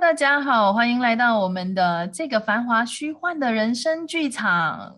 [0.00, 4.96] 大家好，欢迎来到我们的这个繁华虚幻的人生剧场。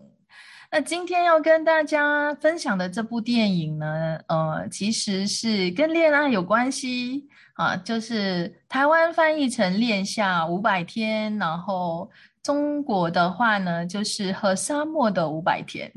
[0.71, 12.09] 那今天要跟大家分享的这部电影呢，呃，其实是跟恋爱有关系啊，就是台湾翻译成《恋夏五百天》，然后
[12.41, 15.93] 中国的话呢，就是《和沙漠的五百天》。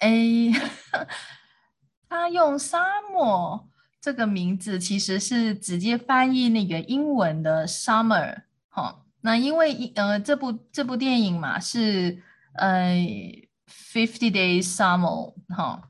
[0.00, 0.60] 哎，
[2.10, 3.68] 他用沙漠。
[4.00, 12.22] 这个名字其实是直接翻译那个英文的 summer，哈，那因为呃这部这部电影嘛是
[12.54, 12.94] 呃
[13.66, 15.82] fifty days summer，哈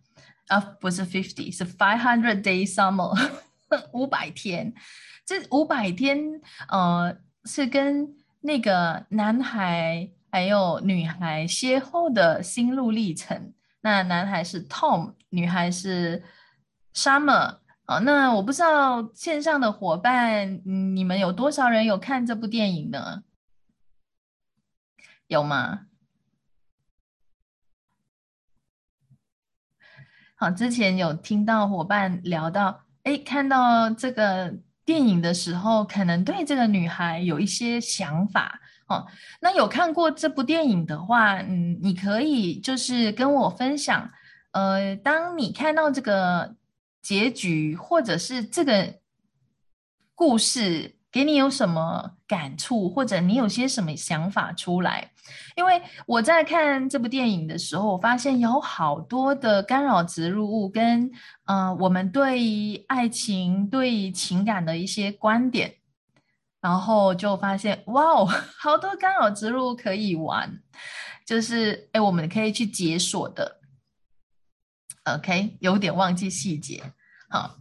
[0.49, 3.15] 啊不是 fifty 是 five hundred days summer，
[3.93, 4.73] 五百天，
[5.27, 6.19] 这五百天
[6.69, 13.53] 呃是跟那个男孩还有女孩邂逅的心路历程，
[13.83, 16.25] 那男孩是 Tom，女孩是
[16.95, 17.59] Summer。
[17.91, 20.61] 好，那我不知道线上的伙伴，
[20.95, 23.23] 你们有多少人有看这部电影呢？
[25.27, 25.87] 有吗？
[30.35, 34.55] 好，之前有听到伙伴聊到，哎，看到这个
[34.85, 38.61] 电影的时候，可能对这个女孩有一些想法。
[38.89, 39.07] 哦，
[39.41, 44.11] 那有看过这部电影的话，嗯，你可以就是跟我分享，
[44.51, 46.58] 呃，当你看到这个。
[47.09, 48.97] 结局，或者是这个
[50.15, 55.11] 故事给你有什么感触，或者你有些什么想法出来？
[55.57, 61.11] 因为我在看这部电影的时候，我发现有好多的干扰植入物，跟
[61.47, 65.77] 呃，我们对于爱情、对于情感的一些观点，
[66.61, 68.27] 然后就发现哇哦，
[68.61, 70.61] 好多干扰植入可以玩，
[71.25, 73.57] 就是哎，我们可以去解锁的。
[75.05, 76.83] OK，有点忘记细节。
[77.29, 77.57] 好，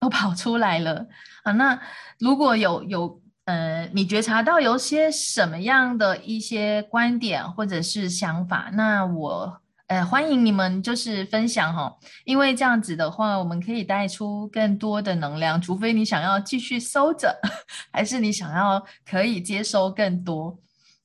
[0.00, 1.06] 都跑出来了
[1.44, 1.52] 啊！
[1.52, 1.80] 那
[2.18, 15.62] 如果有有呃，你觉察到有些什么样的一些观点或者是想法，那我呃欢迎你们就是分享哈，因为这样子的话，我们可以带出更多的能量。
[15.62, 17.40] 除非你想要继续收着，
[17.92, 20.58] 还是你想要可以接收更多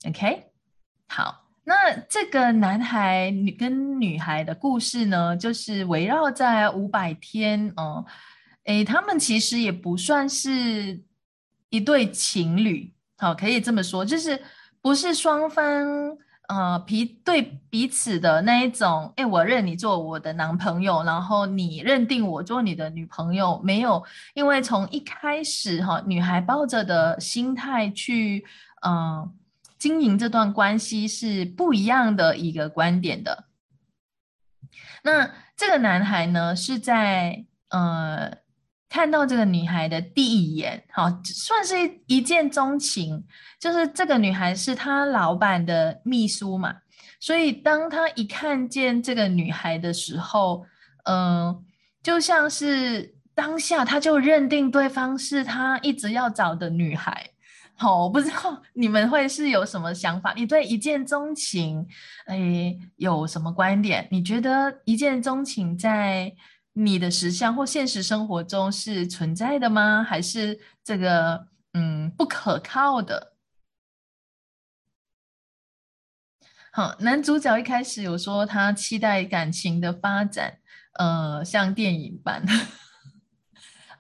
[0.08, 0.48] ？OK，
[1.08, 1.41] 好。
[1.64, 8.04] 那这个男孩女跟女孩的故事呢，就是围绕在五百天哦，
[8.64, 11.00] 诶，他们其实也不算是
[11.70, 14.42] 一对情侣，好，可以这么说，就是
[14.82, 15.64] 不是双方
[16.48, 28.44] 呃彼对彼此的那一种，哎，我认你做我的男朋友，然后你认定我做你的女朋友，没有，因为从一开始哈，女孩抱着的心态去，
[28.84, 29.32] 嗯。
[29.82, 33.46] 经营这段关系是不一样的一个观点的。
[35.02, 38.32] 那这个男孩呢，是在呃
[38.88, 41.76] 看到这个女孩的第一眼，好算是
[42.06, 43.26] 一见钟情。
[43.60, 46.76] 就是这个女孩是他老板的秘书嘛，
[47.20, 50.64] 所以当他一看见这个女孩的时候，
[51.06, 51.66] 嗯，
[52.04, 57.31] 就像是当下他就认定对方是他一直要找的女孩。
[57.82, 60.34] 好，我不知道你们会是有什么想法？
[60.36, 61.88] 你对一见钟情，
[62.28, 64.08] 哎，有什么观点？
[64.12, 66.32] 你觉得一见钟情在
[66.74, 70.04] 你的实相或现实生活中是存在的吗？
[70.08, 73.34] 还是这个嗯不可靠的？
[76.72, 80.60] 好，男主角一开始有说他期待感情的发展，
[81.00, 82.46] 呃，像电影般。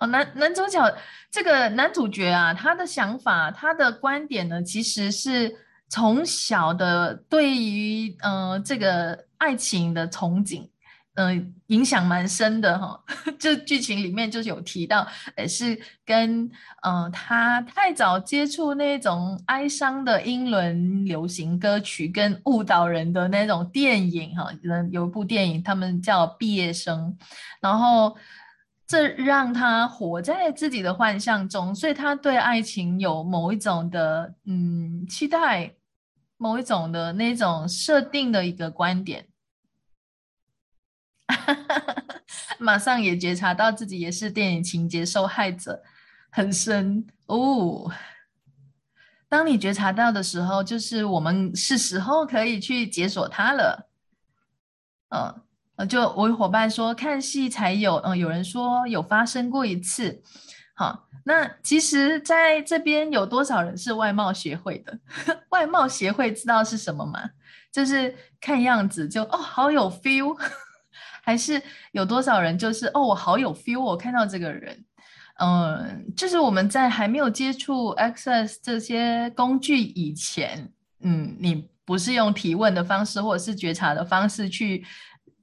[0.02, 0.98] 哦，男男主角
[1.30, 5.56] 这个男主角啊，他的想法，他的观点呢，其实是
[5.90, 10.68] 从小的对于呃这个爱情的憧憬，
[11.14, 13.00] 嗯，影响蛮深的哈。
[13.38, 15.08] 就剧情里面就是有提到，
[15.38, 16.50] 也是跟
[16.82, 24.50] 嗯他太早接触那种哀伤的英伦流行歌曲，跟误导人的那种电影哈。
[24.90, 27.16] 有一部电影，他们叫《毕业生》，
[27.62, 28.18] 然后。
[28.92, 35.76] 这让他活在自己的幻象中，所以他对爱情有某一种的嗯期待，
[36.36, 39.30] 某一种的那种设定的一个观点。
[42.60, 45.82] 马上也觉察到自己也是电影情节受害者，
[46.30, 47.90] 很深哦。
[49.30, 53.90] 当你觉察到的时候，就是我们是时候可以去解锁它了。
[55.16, 55.42] 嗯。
[55.88, 60.22] 就我伙伴说看戏才有，嗯，有人说有发生过一次，
[60.76, 65.00] 好，那其实在这边有多少人是外貌协会的？
[65.50, 67.30] 外貌协会知道是什么吗？
[67.72, 70.38] 就是看样子就哦好有 feel，
[71.24, 71.62] 还是
[71.94, 74.84] 有多少人就是哦我好有 feel，我看到这个人，
[75.40, 80.70] 嗯，就是我们在还没有接触 Access 这些工具以前，
[81.02, 84.86] 嗯，你不是用提问的方式或者是觉察的方式去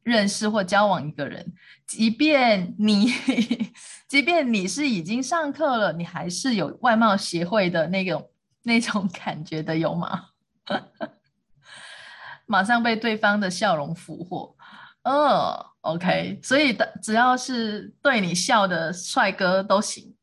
[0.09, 1.53] 认识或交往一个人，
[1.87, 3.13] 即便你，
[4.09, 8.31] 即便你是已经上课了，你还是有外貌协会的那种
[8.63, 10.29] 那种感觉的，有吗？
[12.47, 14.57] 马上被对方的笑容俘获。
[15.05, 20.15] 哦，OK，所以的只要是对你笑的帅哥都行。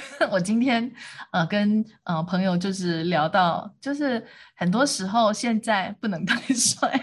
[0.30, 0.90] 我今天
[1.30, 4.24] 呃跟呃朋友就是聊到，就是
[4.56, 7.00] 很多时候现在不能太 帅，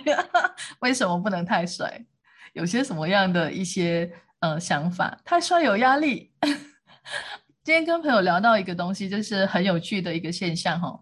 [0.79, 2.05] 为什么不能太帅？
[2.53, 5.17] 有些什么样的一些呃想法？
[5.23, 6.31] 太帅有压力。
[7.63, 10.99] 今天跟朋友聊到一个东西，就是很有趣的一个现象哈，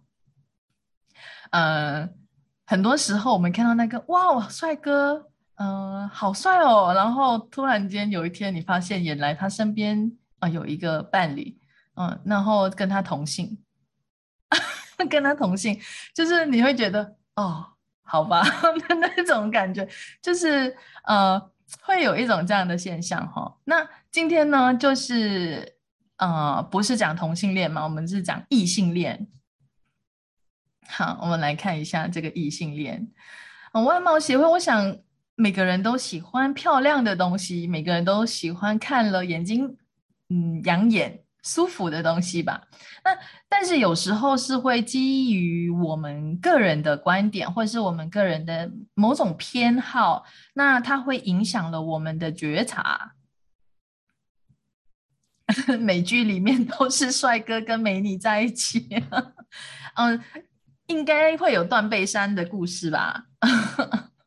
[1.51, 2.17] 嗯。
[2.63, 6.93] 很多时候，我们看到那个哇，帅哥，嗯，好帅哦。
[6.95, 10.09] 然后突然间有一天，你发现原来他身边
[10.39, 11.53] 啊有一个伴侣，
[11.95, 13.57] 嗯，然后跟他同姓，
[15.09, 15.79] 跟他同姓，
[16.13, 17.65] 就是你会觉得哦，
[18.03, 18.43] 好吧，
[18.99, 19.88] 那种感觉，
[20.21, 21.39] 就是呃，
[21.81, 23.57] 会有一种这样的现象哈。
[23.65, 25.77] 那今天呢，就是
[26.17, 29.27] 呃，不是讲同性恋嘛，我们是讲异性恋。
[30.88, 33.11] 好，我们来看一下这个异性恋。
[33.73, 34.97] 外貌协会，我想
[35.35, 39.77] 每个人都喜欢漂亮的东西，每个人都喜欢看了眼睛
[40.27, 42.67] 嗯养眼、舒服的东西吧。
[43.03, 43.17] 那
[43.49, 50.23] 但是有时候是会基于我们个人的观点，或者是我们个人的某种偏好，
[50.55, 53.13] 那它会影响了我们的觉察。
[55.79, 58.88] 美剧里面都是帅哥跟美女在一起，
[59.95, 60.23] 嗯。
[60.88, 63.23] 应该会有断背山的故事吧？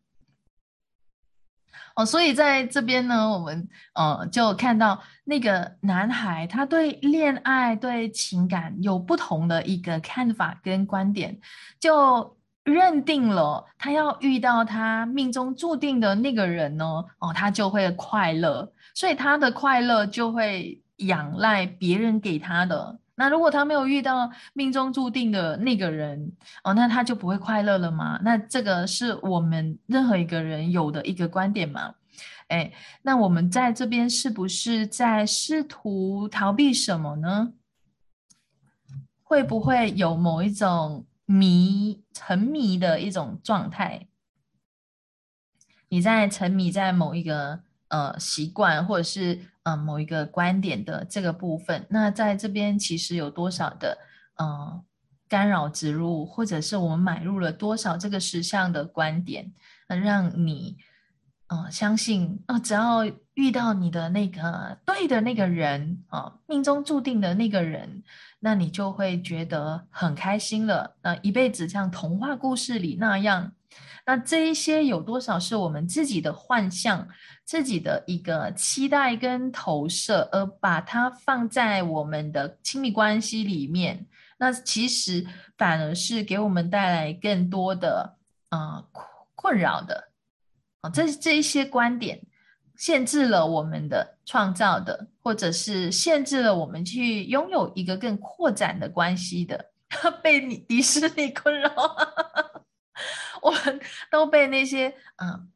[1.95, 11.39] 哦，所以在这边呢，我们呃就看到那个男孩，他对恋爱、对情感有不同的一个看法跟观点，
[11.79, 16.85] 就认定了他要遇到他命中注定的那个人呢，
[17.19, 22.99] 哦，他就会快乐，所以他的快乐就会仰赖别人给他的。
[23.17, 26.33] 那如果他没有遇到命中注定的那个人
[26.63, 28.21] 哦，那他就不会快乐了吗？
[28.23, 31.95] 那这个是我们任何一个人有的一个观点吗？
[32.49, 32.73] 哎，
[33.03, 37.53] 那我们在这边是不是在试图逃避什么呢？
[39.23, 44.07] 会不会有某一种迷、沉迷的一种状态？
[45.89, 47.64] 你在沉迷在某一个
[47.95, 49.39] 呃习惯，或者是？
[49.67, 53.97] 嗯，某一个观点的这个部分，那在这边其实有多少的
[54.39, 54.85] 嗯
[55.27, 59.55] 干扰植入，或者是我们买入了多少这个实相的观点，
[59.89, 60.77] 嗯，让你
[61.47, 68.03] 嗯相信啊，只要遇到你的那个对的那个人啊，命中注定的那个人，
[68.41, 73.53] 那你就会觉得很开心了，那一辈子像童话故事里那样。
[74.07, 77.09] 那这一些有多少是我们自己的幻象，
[77.45, 84.07] 自己的一个期待跟投射，而把它放在我们的亲密关系里面？
[84.37, 88.17] 那其实反而是给我们带来更多的
[88.51, 88.85] 啊
[89.35, 90.09] 困扰的
[90.83, 92.21] 啊，这这一些观点
[92.77, 99.71] 限制了我们的创造的，或者是限制了我们去拥有一个更扩展的关系的，
[100.23, 101.71] 被你 迪士尼困扰。
[103.45, 105.53] 我们 都被那些嗯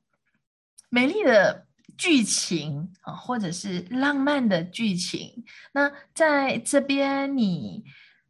[0.91, 1.67] 美丽的
[1.97, 7.83] 剧情啊，或者是浪漫的剧情，那在这边你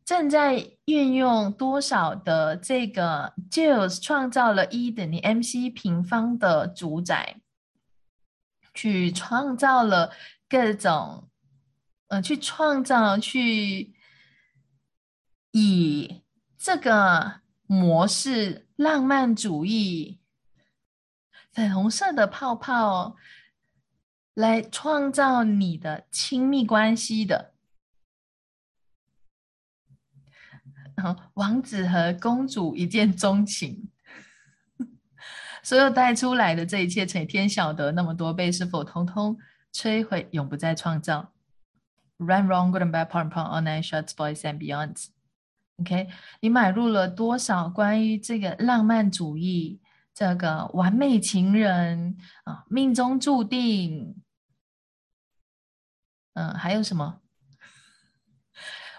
[0.04, 7.40] 正在运用多少的这个 Jules 创造了一等于 mc 平方的主宰，
[8.72, 10.12] 去创造了
[10.48, 11.28] 各种
[12.06, 13.92] 呃，去创造去
[15.50, 16.22] 以
[16.56, 18.67] 这个模式。
[18.78, 20.20] 浪漫主义，
[21.50, 23.16] 粉红色的泡泡
[24.34, 27.54] 来创造你的亲密关系的，
[31.34, 33.90] 王子和公主一见钟情，
[35.64, 39.36] 所有带出来的这一切，谁天晓得那么多倍是否通通
[39.72, 41.32] 摧毁，永不再创造
[42.18, 44.12] ？Run wrong, good and bad, p o r n p o r n all night shots,
[44.14, 45.08] boys and beyonds.
[45.80, 46.08] OK，
[46.40, 49.80] 你买入了多少关于这个浪漫主义、
[50.12, 54.16] 这个完美情人啊、命中注定，
[56.34, 57.20] 嗯，还有什么？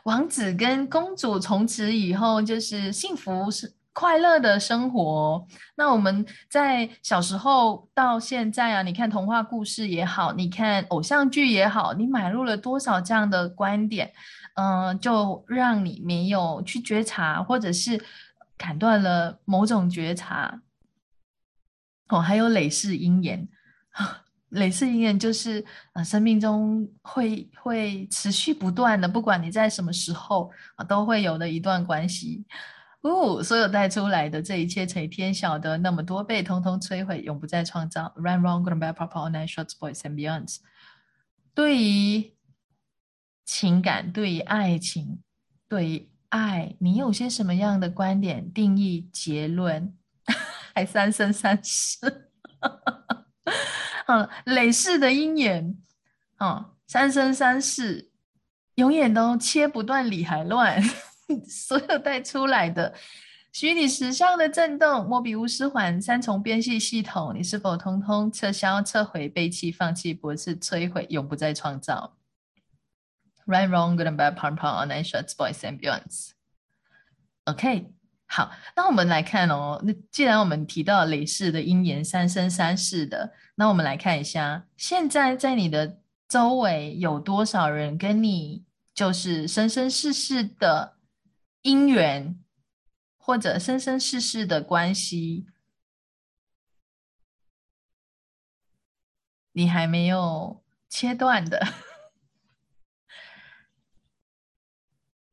[0.06, 5.46] 王子跟公主从此以后就是幸福是快乐的生活。
[5.76, 14.14] 那我们在小时候到现在啊，你看童话故事也好，你看偶像剧也好，你买入了多少这样的观点，
[14.60, 18.04] 嗯，就让你没有去觉察，或者是
[18.58, 20.62] 砍断了某种觉察。
[22.10, 23.48] 哦，还有累世因缘。
[24.50, 25.64] 累世因缘就是
[25.94, 32.44] 呃，生命中会会持续不断的，不管你在什么时候啊，都会有的一段关系。
[33.00, 35.78] 哦，所有带出来的这一切，谁天晓得？
[35.78, 38.12] 那么多倍，通通摧毁，永不再创造。
[38.18, 40.58] Run, wrong, good and bad, purple, all night, shorts, boys and beyonds。
[41.54, 42.34] 对于
[43.52, 45.20] 情感，对于爱情，
[45.68, 49.92] 对于爱，你有些什么样的观点、定义、结论？
[50.76, 52.30] 还三生三世。
[54.06, 55.76] 嗯，累世的姻缘，
[56.38, 58.12] 哦，三生三世，
[58.76, 60.80] 永远都切不断理还乱。
[61.50, 62.94] 所有带出来的
[63.52, 72.16] 虚拟实像的震动，莫比乌斯环三重编系系统，你是否通通撤销、撤回、背弃、放弃、驳斥、摧毁，永不再创造
[73.50, 74.86] ？Right, wrong, good and bad, pom pom.
[74.86, 76.34] on a n s h o t s boys and beyonds.
[77.46, 77.92] OK.
[78.28, 79.82] 好，那我们来看哦。
[79.84, 90.98] 那既然我们提到累世的因缘三生三世的，那我们来看一下，现在在你的周围有多少人跟你就是生生世世的
[91.64, 92.38] 因缘，
[93.18, 95.48] 或者生生世世的关系，
[99.54, 101.89] 你还没有切断的。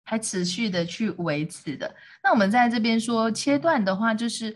[0.08, 4.54] 还持续的去维持的，那我们在这边说切断的话，就是，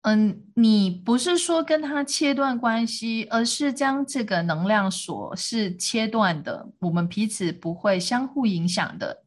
[0.00, 9.22] 嗯，你不是说跟他切断关系，而是将这个能量锁是切断的，我们彼此不会相互影响的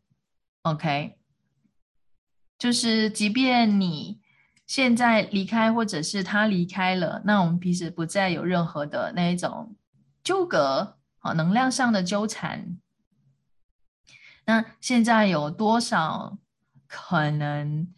[0.64, 1.16] ，OK？
[2.60, 4.20] 就是即便你
[4.68, 9.74] 现在离开，或者是他离开了，那我们彼此不再有任何的那一种
[10.22, 12.78] 纠葛啊，能量上的纠缠。
[14.46, 16.38] 那现在有多少
[16.88, 17.92] 可能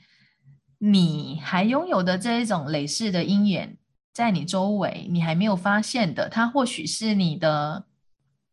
[0.77, 3.77] 你还拥有的这一种累世的因缘，
[4.13, 6.29] 在你周围你还没有发现的？
[6.29, 7.87] 他或许是你的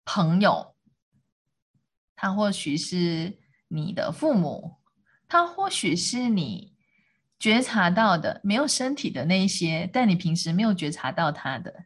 [0.04, 0.74] 朋友，
[2.16, 4.76] 他或许是你的父母，
[5.28, 6.74] 他或许是你
[7.38, 11.84] 觉察到的没有身体的那一些，但你平时没有觉察到他的。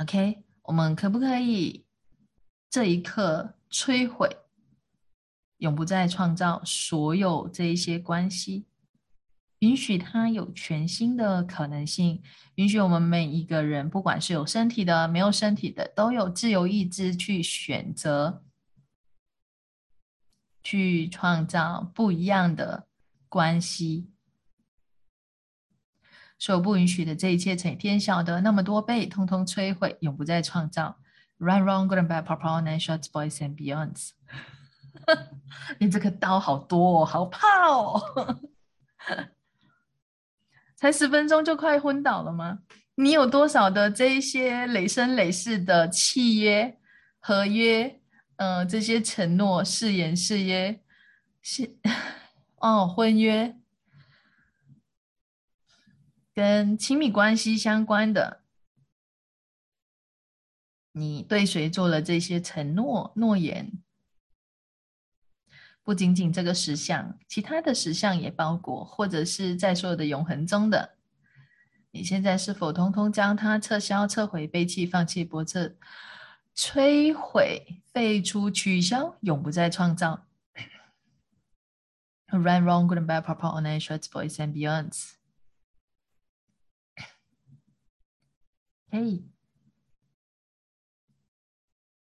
[0.00, 1.86] OK，我们可不可以
[2.68, 3.54] 这一刻？
[3.72, 4.28] 摧毁，
[5.56, 8.66] 永不再创造所有这一些关系，
[9.60, 12.22] 允许它有全新的可能性，
[12.56, 18.44] 允许我们每一个人，不管是有身体的、没有身体的，都有自由意志去选择，
[20.62, 22.86] 去创造不一样的
[23.28, 24.10] 关系。
[26.38, 30.98] 所有不允许的这一切，成天晓得那么多倍，通通摧毁，永不再创造。
[31.42, 33.08] Run, wrong, good and bad, purple, and shots.
[33.08, 34.10] boys and beyonds。
[35.80, 38.00] 你这个刀好多，哦，好怕哦！
[40.76, 42.60] 才十分钟就快昏倒了吗？
[42.94, 46.78] 你有多少的这一些累生累世的契约、
[47.18, 48.00] 合约？
[48.36, 50.80] 嗯，这些承诺、誓言、誓约、
[51.42, 51.76] 是
[52.60, 53.56] 哦，婚约，
[56.32, 58.41] 跟亲密关系相关的。
[60.92, 63.72] 你对谁做了这些承诺、诺言？
[65.82, 70.96] 不仅仅这个实相，其他的实相也包裹，或者是在所有的永恒中的。
[71.90, 75.76] 你现在是否通通将它撤销、撤回、背弃、放弃、驳斥、
[76.54, 80.26] 摧毁、废除、取消，永不再创造
[82.28, 85.14] ？Right, wrong, good and bad, purple, orange, red, boys and beyonds.
[88.90, 89.31] Hey.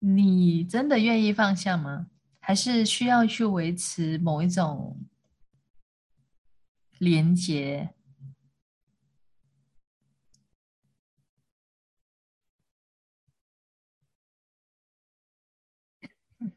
[0.07, 2.05] 你真的愿意放下吗？
[2.39, 4.95] 还是需要去维持某一种
[6.99, 7.89] 连接？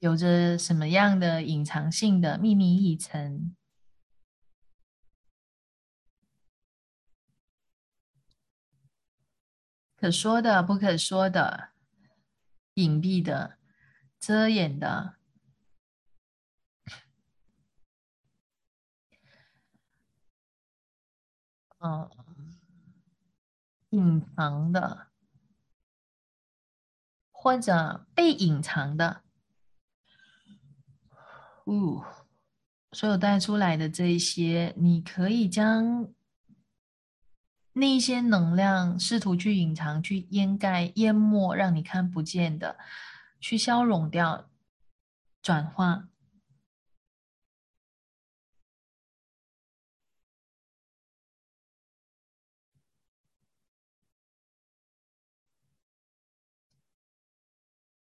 [0.00, 3.54] 有着什么样的隐藏性的秘密议程？
[10.06, 11.70] 可说的、不可说的、
[12.74, 13.58] 隐蔽的、
[14.20, 15.16] 遮掩的、
[21.80, 22.08] 嗯，
[23.90, 25.08] 隐藏的，
[27.32, 29.24] 或者被隐藏的，
[31.64, 32.04] 呜，
[32.92, 36.14] 所有带出来的这些，你可以将
[37.78, 42.78] 那些能量试图去隐藏、去掩盖、淹没，让你看不见的，
[43.38, 44.48] 去消融掉、
[45.42, 46.08] 转化。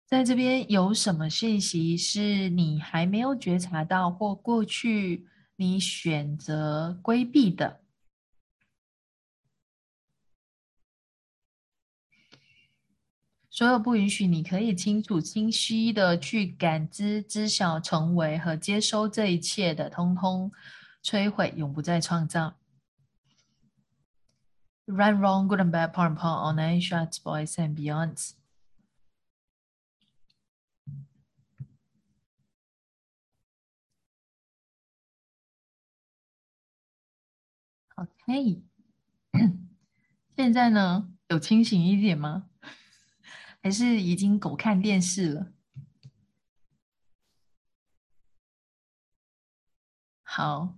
[0.06, 7.85] 在这边有什么信息是你还没有觉察到，或过去你选择规避的？
[13.56, 20.52] 所有不允许，你可以清楚、清晰的去感知、知晓、成为和接收这一切的，通通
[21.02, 22.58] 摧毁，永不再创造。
[24.84, 28.32] Right, wrong, good and bad, part and part, online, shots, boys and beyonds.
[37.94, 38.62] OK，
[40.36, 42.50] 现在呢，有清醒一点吗？
[43.66, 45.46] 还是已经狗看电视了？
[50.22, 50.76] 好，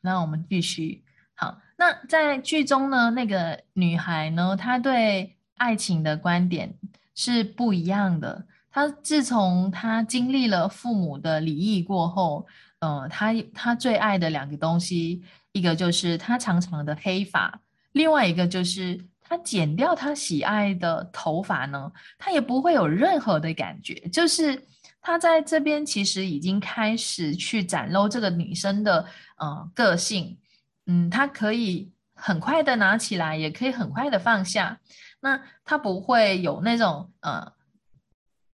[0.00, 1.04] 那我们继续。
[1.36, 6.76] 好，那在剧中呢，那个女孩呢，她对爱情的观点
[7.14, 8.48] 是不一样的。
[8.68, 12.44] 她自从她经历了父母的离异过后。
[12.80, 17.60] 嗯，她她最爱的两个东西，一个就是她长长的黑发，
[17.92, 23.94] 另外一个就是他剪掉他喜爱的头发呢，他也不会有任何的感觉。
[24.12, 24.64] 就是
[25.00, 29.04] 他在这边其实已经开始去展露这个女生的
[29.42, 30.38] 嗯个性，
[30.86, 34.80] 嗯，他可以很快的拿起来，也可以很快的放下。
[35.20, 37.52] 那他不会有那种呃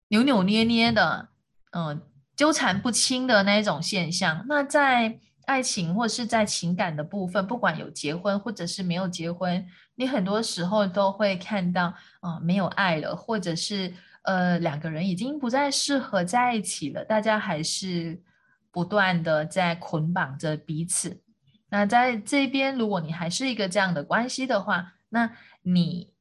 [0.09, 1.29] 扭扭捏捏的，
[1.73, 2.03] 嗯。
[2.37, 9.67] 纠缠不清的那种现象，那在爱情或是在情感的部分，不管有结婚或者是没有结婚，
[9.97, 13.93] 你很多时候都会看到，啊，没有爱了，或者是
[14.23, 18.23] 呃两个人已经不再适合在一起了，大家还是
[18.71, 21.21] 不断的在捆绑着彼此。
[21.69, 26.15] 那在这边，如果你还是一个这样的关系的话，那你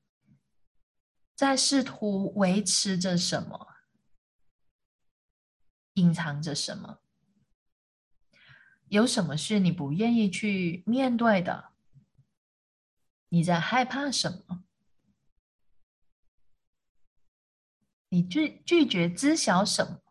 [1.36, 3.68] 在试图维持着什么？
[5.94, 6.98] 隐藏着什么？
[8.90, 11.72] 有什么是你不愿意去面对的？
[13.30, 14.64] 你在害怕什么？
[18.10, 20.02] 你拒拒绝知晓什么？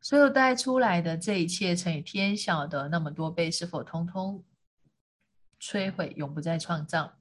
[0.00, 4.44] 所有带出来的这一切乘以天晓的那么多倍，是否通通
[5.60, 7.18] 摧毁，永不再创造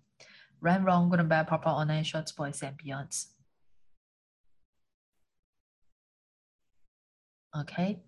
[0.62, 3.33] ？Right, wrong, good and bad, proper, online, shorts, boys and beyonds.
[7.54, 8.00] OK，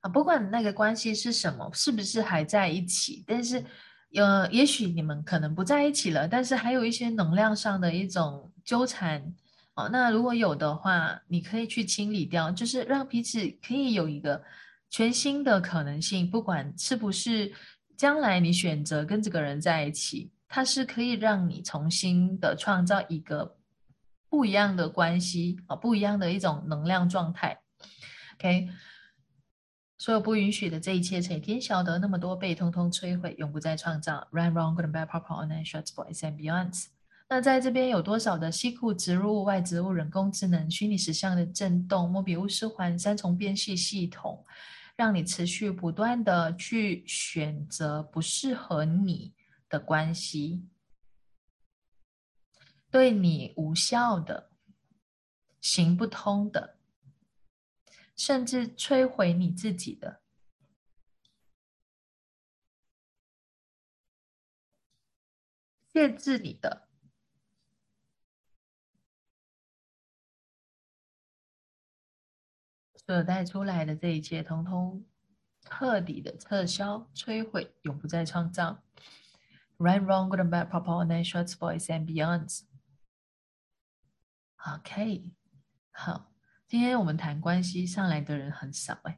[0.00, 3.64] 啊，不管那个关系是什么，是不是还在一起，但是，
[4.14, 9.34] 呃，也许你们可能不在一起了，但是还有一些能量上的一种纠缠。
[9.74, 14.42] 哦，那如果有的话，你可以去清理掉，就是让彼此可以有一个
[14.88, 17.52] 全新的可能性，不管是不是
[17.98, 20.30] 将来你选择跟这个人在一起。
[20.48, 23.56] 它是可以让你重新的创造一个
[24.30, 27.58] 不一样的关系啊，不一样的一种能量状态。
[28.36, 28.68] OK，
[29.98, 34.28] 所有不允许的这一切，成天晓得那么多被通通摧毁，永不再创造。
[34.30, 36.86] Right, wrong, good and bad, proper, online, shorts, boys and beyonds。
[37.28, 44.44] 那在这边有多少的西库植入物、外植物、人工智能、虚拟实像的震动、莫比乌斯环、三重变系系统，
[44.96, 49.34] 让你持续不断的去选择不适合你。
[49.68, 50.64] 的关系，
[52.88, 54.52] 对你无效的、
[55.60, 56.75] 行不通的，
[58.16, 60.22] 甚至摧毁你自己的、
[65.92, 66.88] 限制你的，
[73.06, 75.06] 所带出来的这一切，通通
[75.60, 78.82] 彻底的撤销、摧毁，永不再创造。
[79.78, 82.62] Right, wrong, good and bad, proper, online, shorts, boys and beyonds.
[84.56, 85.34] OK，
[85.90, 86.32] 好，
[86.68, 89.16] 今天我们谈关系上来的人很少哎。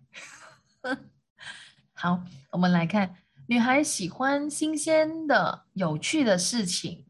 [1.94, 3.14] 好，我们来看，
[3.46, 7.06] 女孩喜欢新鲜的、有趣的事情，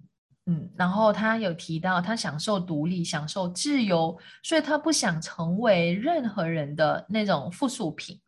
[0.47, 8.21] 嗯，然后她有提到她享受独立、享受自由，所以她不想成为任何人的那种附属品。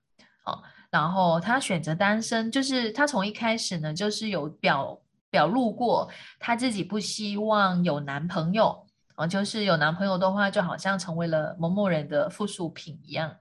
[0.46, 5.01] 哦，然后她选择单身，就是她从一开始呢，就是有表。
[5.33, 8.85] 表露过，她自己不希望有男朋友
[9.21, 13.37] 啊，就是有男朋友的话，就好像成为了某某人的附属品一样。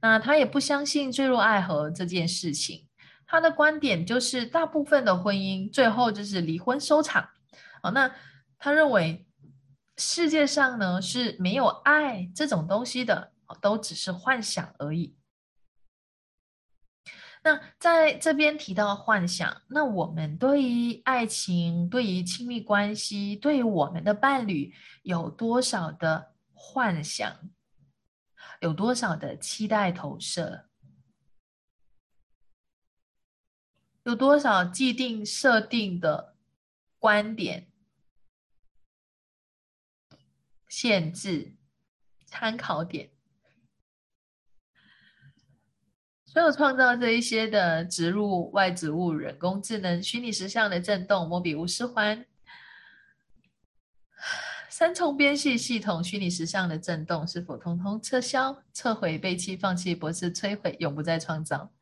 [0.00, 2.86] 那他也不相信坠入爱河这件事情，
[3.26, 7.28] 他的观点就是大部分的婚姻最后就是离婚收场。
[7.82, 8.10] 哦，那
[8.58, 9.26] 他认为
[9.98, 15.14] 世界上呢是没有爱这种东西的，都只是幻想而已。
[17.48, 27.50] 那在这边提到幻想，那我们对于爱情、对于亲密关系、对于我们的伴侣，有多少的幻想？
[28.60, 30.68] 有多少的期待投射？
[34.02, 36.36] 有多少既定设定的
[36.98, 37.72] 观点、
[40.68, 41.56] 限制、
[42.26, 43.10] 参考点？
[46.38, 52.24] 所有创造这一些的植入外植物、人工智能、虚拟实像的震动、莫比乌斯环。
[54.68, 61.72] 三重边系系统虚拟实像的震动是否通通撤销、撤回、背弃、放弃、博士摧毁、永不再创造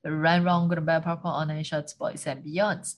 [0.00, 2.94] ？Right, wrong, good, bad, purple, orange, shorts, boys and beyonds。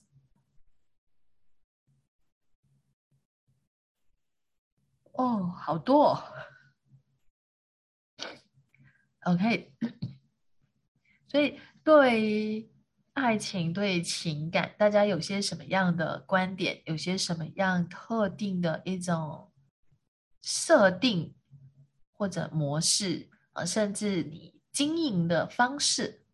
[5.11, 6.23] 哦，好多。
[9.25, 9.73] OK，
[11.29, 12.69] 所以对
[13.13, 16.81] 爱情、对情感，大家有些什么样的观点？
[16.85, 19.45] 有些什么样特定的一种？
[20.41, 21.35] 设定
[22.13, 26.25] 或者模式啊，甚至你经营的方式，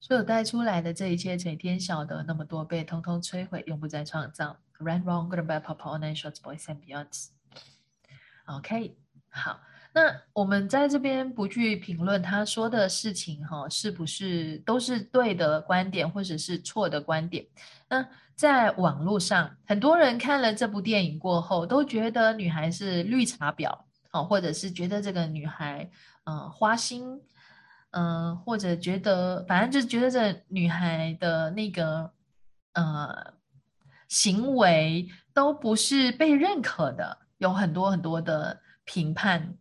[0.00, 4.60] 所有带出来的这一切，每天晓得那么多被通通摧毁，永不再创造。
[4.78, 7.30] Right, wrong, good, bad, pop, all night, shorts, boys and beyonds.
[8.44, 8.98] OK，
[9.30, 9.60] 好。
[9.92, 17.44] 那我们在这边不去评论他说的事情，哈，是不是都是对的观点，或者是错的观点？
[17.88, 23.76] 那在网络上，很多人看了这部电影过后，都觉得女孩是绿茶婊，
[24.12, 25.90] 哦，或者是觉得这个女孩，
[26.22, 27.20] 嗯，花心，
[27.90, 32.12] 嗯，或者觉得，反正就是觉得这女孩的那个，
[32.74, 33.34] 呃，
[34.06, 38.60] 行为都不是被认可的，有很多很多的
[38.90, 39.54] 评判。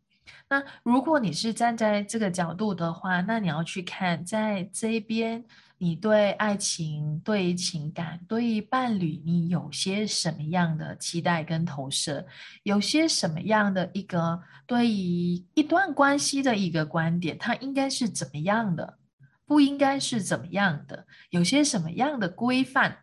[0.50, 5.46] 那如果你是站在这个角度的话，那你要去看，在这边，
[5.78, 12.26] 你对爱情、对情感、对伴侣，你有些什么样的期待跟投射？
[12.64, 18.98] 有些什么样的一个对于一段关系的一个观点，它应该是怎么样的？
[19.46, 21.06] 不应该是怎么样的？
[21.30, 22.98] 有些什么样的规范？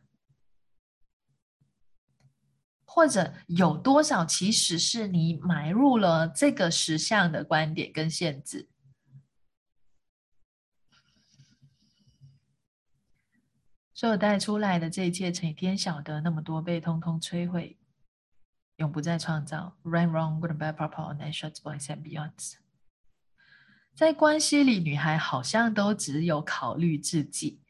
[2.96, 8.70] 或者有多少其实是你买入了这个实相的观点跟限制，
[13.92, 17.76] 所有带出来的这一切，成天晓得那么多被通通摧毁，
[18.76, 19.76] 永不再创造。
[19.84, 22.54] Right, wrong, good, bad, purple, and s h o r t boys and beyonds。
[23.94, 27.60] 在关系里，女孩好像都只有考虑自己。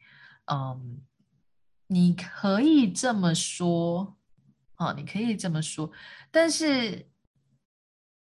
[0.45, 1.01] 嗯，
[1.87, 4.16] 你可以这么说。
[4.77, 5.91] 哦，你可以这么说，
[6.29, 7.09] 但是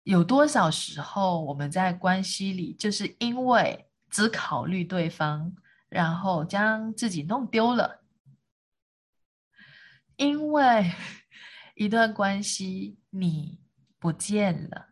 [0.03, 5.55] 有多少时候我们在关系里，就是因为只考虑对方，
[5.89, 8.03] 然后将自己弄丢了？
[10.15, 10.91] 因为
[11.73, 13.59] 一段关系你
[13.97, 14.89] 不见了，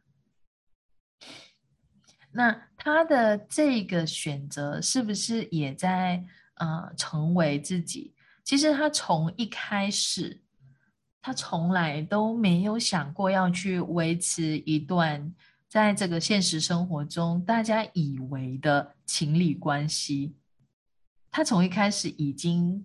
[2.32, 8.16] 那他的这个选择是不是也在呃成为自己？
[8.44, 10.42] 其实他从一开始。
[11.24, 15.32] 他从来都没有想过要去维持一段
[15.70, 20.34] 在这个现实生活中大家以为的情侣关系。
[21.30, 22.84] 他从一开始已经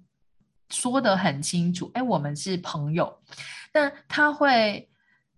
[0.68, 3.18] 说得很清楚，哎，我们是朋友。
[3.72, 4.86] 但他会，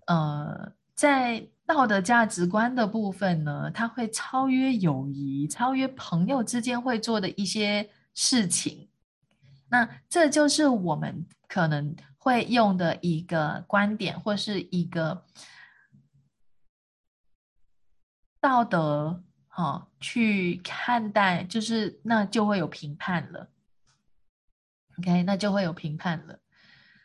[0.09, 8.89] 呃，在道德价值观的部分呢，他会超越友谊，超越朋友之间会做的一些事情。
[9.69, 11.95] 那这就是我们可能。
[12.19, 15.25] 会用的一个观点，或是一个
[18.41, 23.51] 道德，哈，去看待，就是那就会有评判了。
[24.99, 26.41] OK，那就会有评判了。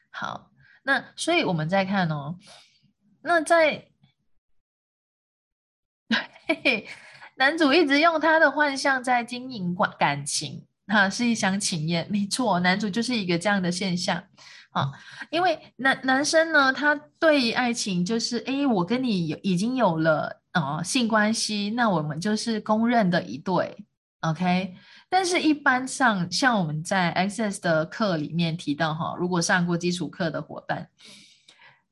[0.10, 0.52] 好，
[0.84, 2.38] 那所以我们再看哦，
[3.22, 3.88] 那在，
[6.48, 6.90] 嘿嘿
[7.36, 14.28] 男主一直用他的幻象在经营感感情，哈，是一厢情愿，没错，男主就是一个这样的现象。
[14.74, 14.92] 啊，
[15.30, 23.86] 因为男男生呢，他对爱情就是，哎，我跟你有已经有了呃性关系，那我们就是公认的一对
[24.22, 24.74] OK，
[25.10, 30.90] 但是一般上像我们在 Access 的课里面提到哈，如果上过基础课的伙伴，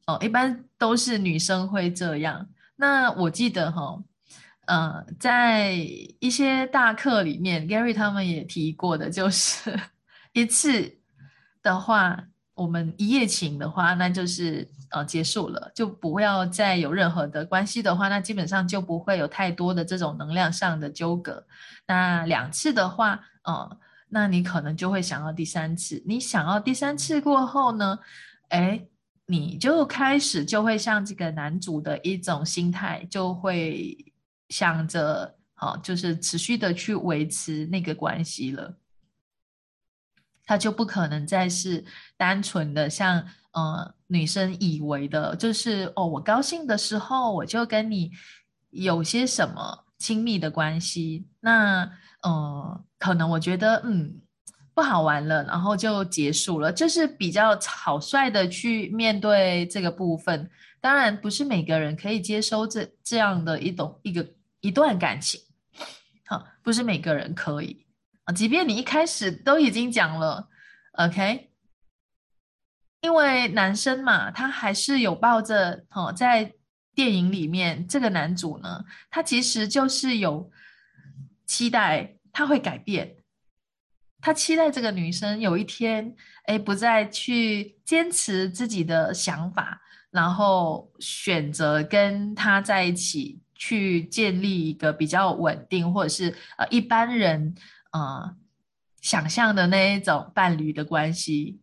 [0.07, 2.47] 哦，一般都是女生会这样。
[2.77, 4.01] 那我记得哈，
[4.65, 5.73] 呃，在
[6.19, 9.79] 一些大课里面，Gary 他们也提过的，就是
[10.33, 10.97] 一次
[11.61, 12.23] 的话，
[12.61, 21.45] 我们一夜情的话，那就是呃结束了，就不要再有任何的关系的话，那基本上就不会有太多的这种能量上的纠葛。
[21.87, 23.77] 那两次的话，呃，
[24.09, 26.01] 那你可能就会想要第三次。
[26.05, 27.99] 你想要第三次过后呢，
[28.49, 28.85] 哎。
[29.27, 33.95] 你就开始就会像这个男主的一种心态，就会
[34.49, 38.73] 想着，好，就是持续的去维持那个关系了。
[40.45, 41.83] 他就不可能再是
[42.17, 48.11] 单纯的像，呃，女生以为的，就是哦，我高兴的时候我就跟你
[48.69, 51.27] 有些什么亲密的关系。
[51.39, 51.89] 那，
[52.21, 54.21] 呃，可能我觉得，嗯。
[54.73, 60.49] 不好玩了，然后就结束了，就是比较草率的去面对这个部分。
[60.79, 64.25] 当然，不是每个人可以接收这这样的一种一个
[64.61, 65.41] 一段感情，
[66.25, 67.85] 好，不是每个人可以。
[68.31, 70.49] 即便你一开始都已经讲了
[70.93, 71.51] ，OK，
[73.01, 76.53] 因为男生嘛，他还是有抱着哦，在
[76.93, 80.51] 电影里面这个男主呢，他其实就是有
[81.45, 83.17] 期待他会改变。
[84.23, 86.15] 他期待这个女生有一天，
[86.45, 97.55] 哎，不再去坚持自己的想法，然后选择跟他在一起，去建立一个比较稳定，或者是呃一般人
[97.91, 98.35] 呃
[98.99, 101.61] 想象的那一种伴侣的关系。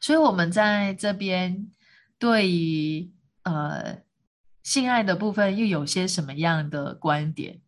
[0.00, 1.70] 所以，我们在这边
[2.18, 4.02] 对于呃
[4.62, 7.60] 性爱的部分又有些什么样的观点？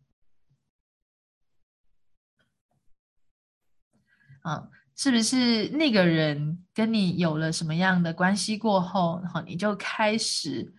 [4.41, 10.73] 啊，是不是那个人跟你有了什么样的关系过后，然后你就开始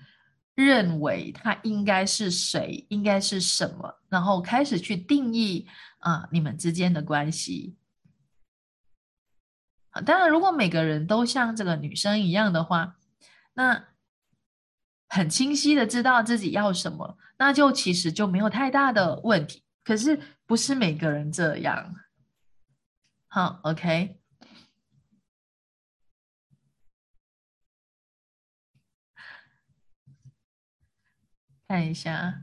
[0.64, 5.66] 认为他应该是谁，应该是什么，然后开始去定义
[5.98, 7.76] 啊你们之间的关系。
[9.90, 12.96] 啊，当然，如果每个人都像这个女生一样的话，
[13.54, 13.86] 那
[15.08, 19.64] 很清晰的知道自己要什么，那就其实就没有太大的问题。
[19.82, 21.96] 可是不是每个人这样。
[23.26, 24.19] 好，OK，
[31.70, 32.34] 看一下，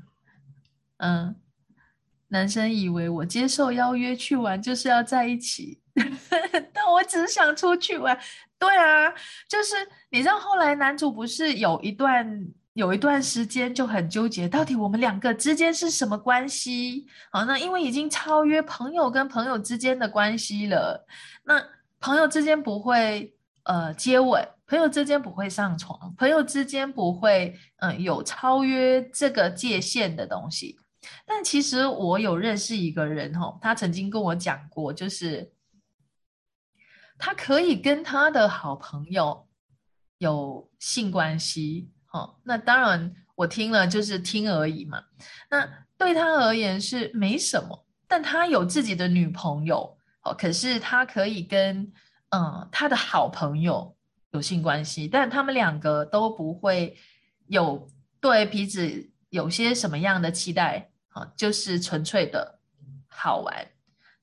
[1.00, 1.36] 嗯，
[2.30, 5.82] 男生以为我接受邀约去玩就是要在一起，
[6.72, 8.18] 但我只是想出去玩。
[8.58, 9.10] 对啊，
[9.50, 9.76] 就是
[10.12, 12.48] 你知道后来男主不是有一段。
[12.78, 17.08] 有一段时间就很纠结，到底我们两个之间是什么关系？
[17.32, 21.04] 好，那因为已经超越朋友跟朋友之间的关系了。
[21.44, 21.60] 那
[22.00, 30.78] 朋友之间不会呃接吻，朋友之间不会上床，朋友之间不会嗯有超越这个界限的东西。
[31.26, 35.54] 但其实我有认识一个人哈，他曾经跟我讲过，就是
[37.18, 39.48] 他可以跟他的好朋友
[40.18, 41.90] 有性关系。
[42.06, 45.02] 好，那当然我听了就是听而已嘛。
[45.50, 51.92] 那对他而言是没什么，但他有自己的女朋友，哦，可是他可以跟
[52.30, 53.96] 嗯他的好朋友
[54.32, 56.98] 有性关系，但他们两个都不会
[57.48, 57.88] 有
[58.20, 62.60] 对彼此有些什么样的期待，啊，就是纯粹的
[63.08, 63.68] 好玩。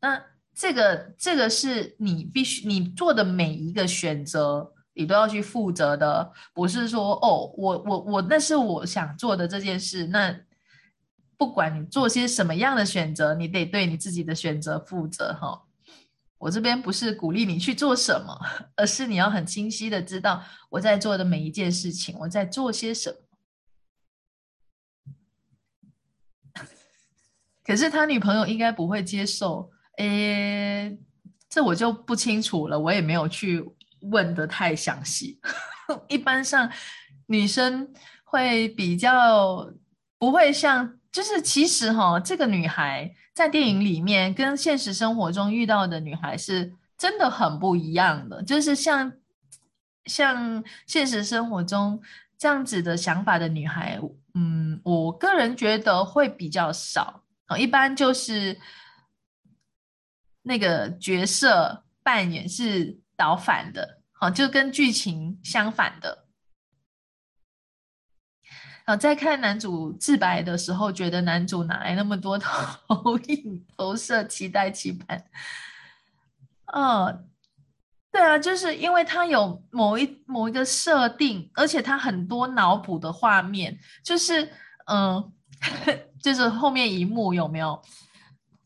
[0.01, 0.23] 那
[0.55, 4.71] 这个这个是你必须你做的每一个选择。
[4.97, 10.07] 你都要去负责的，不是说哦，我我我那是我想做的这件事。
[10.07, 10.33] 那
[11.37, 15.64] 不管你做些什么样的选择，你得对你自己的选择负责哈。
[16.45, 18.39] 我这边不是鼓励你去做什么，
[18.77, 23.17] 而是你要很清晰的知道我在做的每一件事情，我在做些什么。
[27.65, 30.99] 可是他女朋友应该不会接受，诶，
[31.49, 33.65] 这我就不清楚了，我也没有去。
[34.11, 35.41] 问的太详细，
[36.09, 36.71] 一般上
[37.25, 37.91] 女生
[38.23, 39.67] 会比较
[40.19, 49.13] 不会像，就是其实哈，这个女孩在电影里面跟现实生活中遇到的女孩是真的很不一样的，就是像
[50.07, 52.01] 像现实生活中
[52.39, 54.01] 这样子的想法的女孩，
[54.35, 58.59] 嗯，我个人觉得会比较少啊，一般就是
[60.43, 63.01] 那个角色扮演是。
[63.17, 66.24] 倒反的，好，就跟剧情相反的。
[68.85, 72.39] 啊，在看男主自白的时候，觉得男主哪来那么多
[72.87, 75.25] 投影、投射、期待、期盼？
[76.67, 77.25] 哦，
[78.13, 84.51] 对啊，就是因为他有某一某一个设定，而且他很多脑补的画面，就是
[84.87, 85.33] 嗯，
[86.23, 87.81] 就是后面一幕有没有？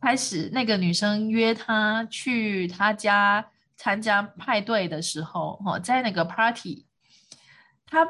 [0.01, 3.45] 开始那个女生约他去他家
[3.77, 6.87] 参加派对的时候，哦，在那个 party，
[7.87, 8.05] 他。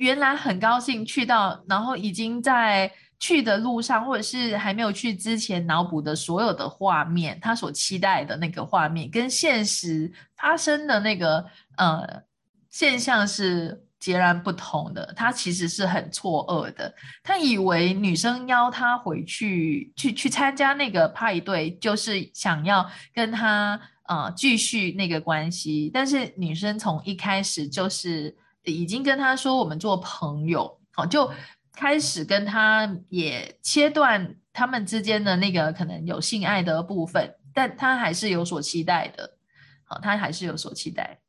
[0.00, 11.44] 原来很高兴去到，然后已经在去的路上，或者是还没有去之前脑补的所有的画面，他所期待的那个画面，跟现实发生的那个
[11.76, 12.22] 呃
[12.70, 15.12] 现象是截然不同的。
[15.14, 28.34] 他其实是很错愕的，他以为女生邀他回去去去参加那个派对，就是想要跟他呃继续那个关系，但是女生从一开始就是。
[28.64, 31.32] 已经跟他说我们做朋友，好，就
[31.72, 39.38] 开始跟他也切断他们之间的那个可能有性爱的部分，但他还是有所期待的，
[39.84, 41.20] 好，他还是有所期待。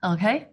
[0.00, 0.52] OK，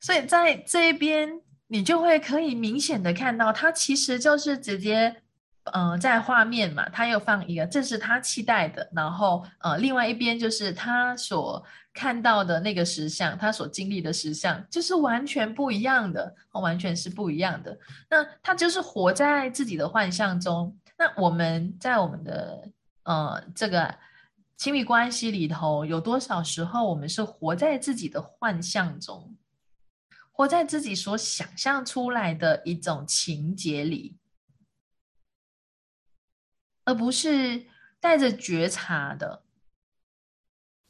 [0.00, 5.22] 所以在这一边，你就会可以明显的看到，他其实就是直接。
[5.64, 8.88] 呃，在画面嘛，他又放一个，这是他期待的。
[8.92, 17.78] 然后，呃，另外一边就是他所看到的那个实像，他所经历的实像，就是完全不一样的，完全是不一样的。
[18.08, 20.76] 那他就是活在自己的幻象中。
[20.98, 22.68] 那我们在我们的
[23.04, 23.94] 呃这个
[24.56, 29.36] 亲密关系里头，有多少时候我们是活在自己的幻象中，
[30.32, 34.16] 活在自己所想象出来的一种情节里？
[36.84, 37.66] 而不是
[38.00, 39.42] 带着觉察的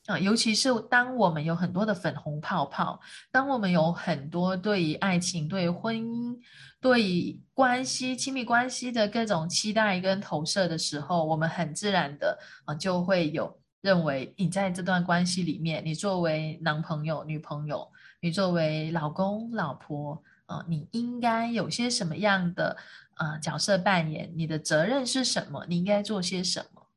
[0.06, 3.00] 啊，尤其是当我们有很多的粉红泡泡，
[3.30, 6.36] 当我们有很多对于爱情、对婚姻、
[6.80, 17.86] 对关系、亲密关系的各种期待跟投射的时候，我们很自然的啊，就会有认为你在这段关系里面，你作为男朋友、女朋友，
[18.20, 22.76] 你作为老公、老婆啊，你应该有些什么样的？
[23.20, 25.66] 啊，角色扮演，你的责任是什么？
[25.66, 26.88] 你应该做些什么？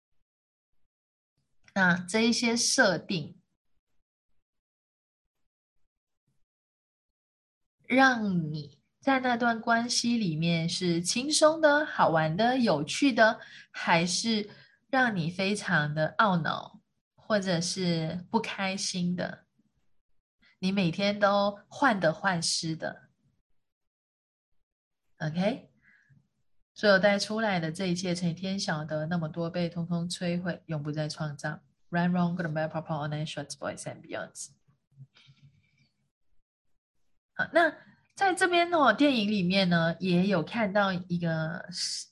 [1.74, 3.38] 那这一些设定，
[7.86, 14.50] 让你在那段关系里面是轻松的、好玩的、有趣的，还是
[14.90, 16.80] 让你非常的懊恼，
[17.16, 19.46] 或者是不开心的？
[20.60, 23.10] 你每天都患得患失的
[25.18, 25.73] ，OK？
[26.74, 31.60] 所有带出来的这一切，成天晓得那么多被通通摧毁，永不再创造。
[31.90, 34.48] Run wrong, good and bad, pop online, shorts, boys and beyonds。
[37.36, 37.74] 好，那
[38.16, 41.66] 在这边呢，电影里面呢，也有看到一个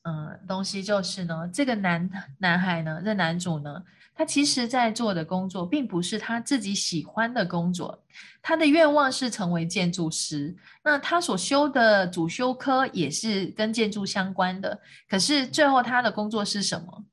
[0.04, 3.84] 嗯东西，就是呢，这个男男孩呢，这男主呢。
[4.22, 8.04] 他其实在做的工作并不是他自己喜欢的工作，
[8.40, 10.56] 他的愿望是成为建筑师。
[10.84, 14.80] 那他所修的主修科也是跟建筑相关的。
[15.10, 17.04] 可是最后他的工作是什么？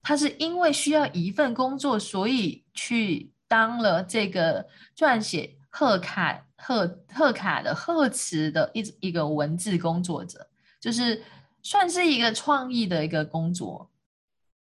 [0.00, 10.48] 他是因为需要一份工作，所以去当了这个撰写贺卡贺贺卡的贺词的一一个文字工作者，
[10.80, 11.22] 就是
[11.62, 13.90] 算是一个创意的一个工作。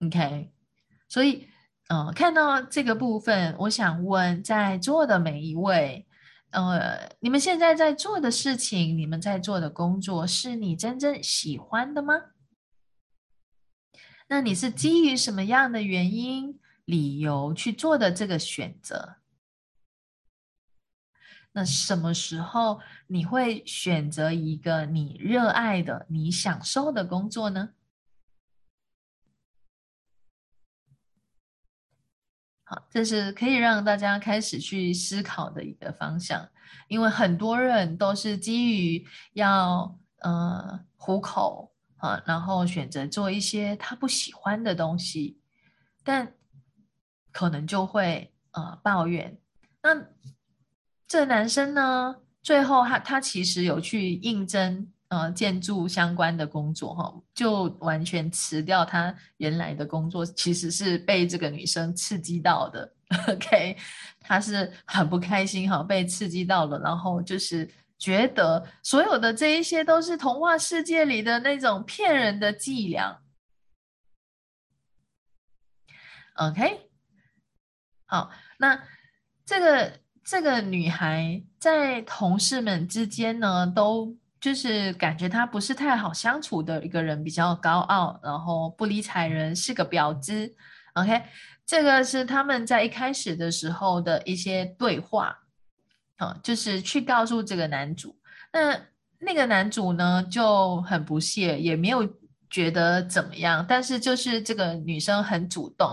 [0.04, 0.50] OK，
[1.08, 1.46] 所以。
[1.88, 6.06] 嗯，看到这个部分，我想问在座的每一位，
[6.50, 12.14] 呃，你们现在在做的事情，你们在做的工作，是你真正喜欢的吗？
[14.28, 19.16] 那你是基于什么样的原因、理由去做的这个选择？
[21.52, 27.70] 那什么时候你会选择一个你热爱的、你享受的工作呢？
[32.70, 36.46] 好，这是可以让大家开始去思考的一个方向，
[36.88, 45.40] 因为很多人都是基于要呃糊口啊，然后选择做一些他不喜欢的东西，
[46.04, 46.34] 但
[47.32, 49.38] 可能就会呃抱怨。
[49.82, 50.04] 那
[51.06, 54.92] 这男生呢，最后他他其实有去应征。
[55.08, 62.92] 呃，建筑相关的工作哈，就完全辞掉他原来的工作，其实是被这个女生刺激到的。
[63.28, 63.76] OK，
[64.20, 73.18] 他是很不开心哈，被刺激到了，然后就是觉得所有的这一些都是童话世界里的那种骗人的伎俩。
[76.34, 76.90] OK，
[78.06, 78.82] 好，那
[79.44, 80.00] 这个。
[80.30, 90.54] 这个女孩在同事们之间呢，都就是感觉他不是太好相处的一个人，比较高傲，然后不理睬人，是个婊子。
[90.94, 91.22] OK，
[91.66, 95.36] 这个是他们在一开始的时候的一些对话，
[96.16, 98.16] 啊，就是去告诉这个男主。
[98.52, 98.80] 那
[99.18, 102.08] 那个男主呢就很不屑，也没有
[102.48, 105.88] 觉得怎么样，但是就是这个女生很主动，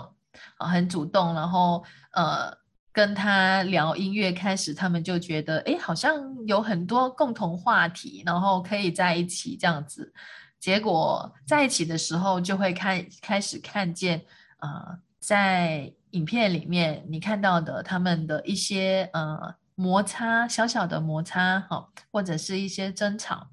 [0.58, 2.65] 啊，很主动，然后呃。
[2.96, 6.16] 跟他聊音乐开始，他们就觉得哎，好像
[6.48, 10.14] 有很多共同话题，然后可以在一起这样子。
[10.62, 14.24] 结果在一起的时候，就会看开始看见，
[14.60, 23.50] 呃，在影片里面你看到的他们的一些呃摩擦，小小的摩擦哈，或者是一些争吵。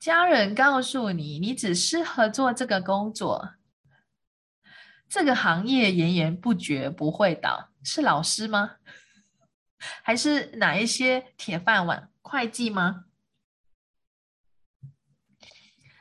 [0.00, 3.50] 家人告诉你，你只适合做这个工作，
[5.12, 7.68] 这个行业源源不绝，不会倒。
[7.84, 8.76] 是老师吗？
[10.02, 12.10] 还是哪一些铁饭碗？
[12.22, 13.04] 会计吗？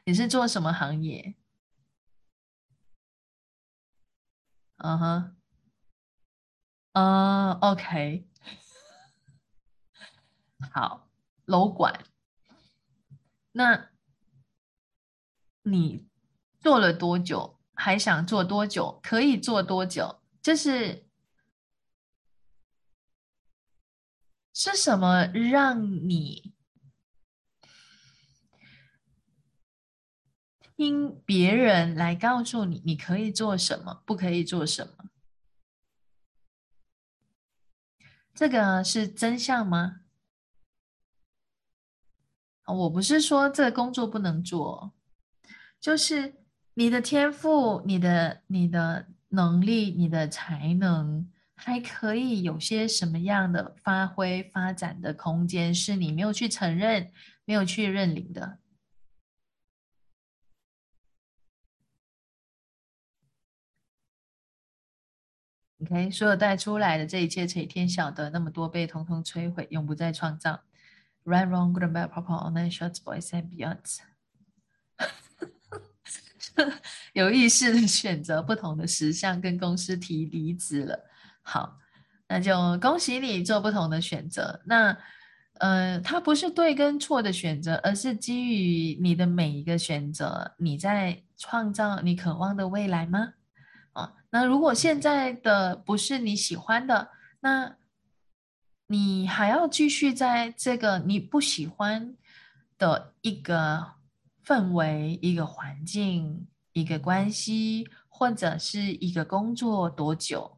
[0.06, 1.36] 你是做什么行业？
[4.78, 5.36] 嗯哼，
[6.94, 8.30] 嗯，OK，
[10.72, 11.10] 好，
[11.44, 12.06] 楼管。
[13.52, 13.90] 那
[15.64, 16.08] 你
[16.62, 17.61] 做了多久？
[17.82, 19.00] 还想做多久？
[19.02, 20.22] 可以做多久？
[20.42, 21.06] 就是。
[24.54, 26.54] 是什么让你
[30.76, 35.10] 听别人来告诉你你可以做什么，不可以做什么？
[38.36, 40.02] 这个是真相吗？
[42.66, 44.94] 我不是说这个工作不能做，
[45.80, 46.41] 就是
[46.74, 51.30] 你的天赋、你的、你的能力、你的才能。
[51.64, 57.12] 还可以有些什么样的发挥发展的空间，是你没有去承认、
[57.46, 58.58] 没有去认领的
[65.84, 68.32] ？OK，所有带出来的这一切，谁天晓得？
[68.32, 70.64] 那么多被通通摧毁，永不再创造。
[71.24, 74.00] Right, wrong, good, bad, proper, online, shorts, boys and beyonds。
[77.14, 81.00] 有意识的 选择不同的实相，跟公司提离职了。
[81.42, 81.78] 好，
[82.28, 84.62] 那就恭喜你做不同的选择。
[84.66, 84.98] 那，
[85.60, 93.34] 呃，它不是对跟错的选择，而是基于你的每一个选择，你在创造你渴望的未来吗？
[93.94, 97.10] 啊，那如果现在的不是你喜欢的，
[97.42, 97.76] 那
[98.88, 102.16] 你还要继续在这个你不喜欢
[102.78, 103.94] 的一个
[104.46, 110.58] 氛围、一个环境、一个关系，或者是一个工作多久？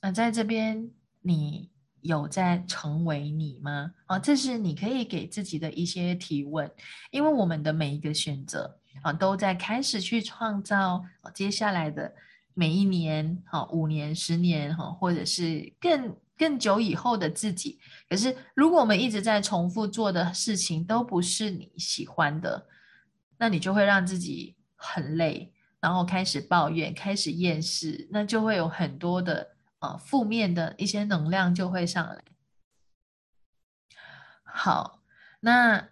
[0.00, 0.90] 那在这边，
[1.20, 3.92] 你有在成为你吗？
[4.06, 6.70] 啊，这是你可以给自己的一些提问，
[7.10, 12.12] 因为我们的每一个选择啊，都在开始去创造接下来的
[12.54, 17.78] 每一年，哈，五年、十年，哈，或者是更更久以后的自己。
[18.08, 22.66] 可是，如果我们一直在重复做的事情都不是你喜欢的，
[23.38, 29.52] 那你就会让自己很累，然后开始抱怨，开始厌世，那就会有很多的。
[29.82, 32.22] 啊，负面的一些能量就会上来。
[34.44, 35.02] 好，
[35.40, 35.88] 那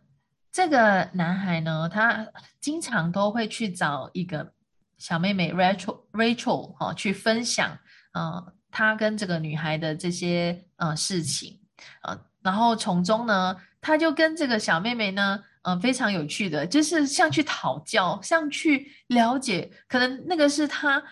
[0.52, 2.28] 这个男孩呢，他
[2.60, 4.52] 经常都会去找一个
[4.96, 7.80] 小妹妹 Rachel Rachel 哈，去分享
[8.12, 11.60] 啊，他跟这个女孩的这些呃事情
[12.02, 21.02] 呃，然后从中呢，他就跟这个小妹妹呢，嗯，非常有趣的，就是像去讨教，像去了解，可能那个是他。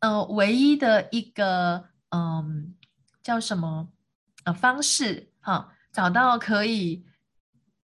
[0.00, 2.72] 呃，唯一的一个嗯，
[3.20, 3.88] 叫什么
[4.44, 7.04] 呃方式哈，找到可以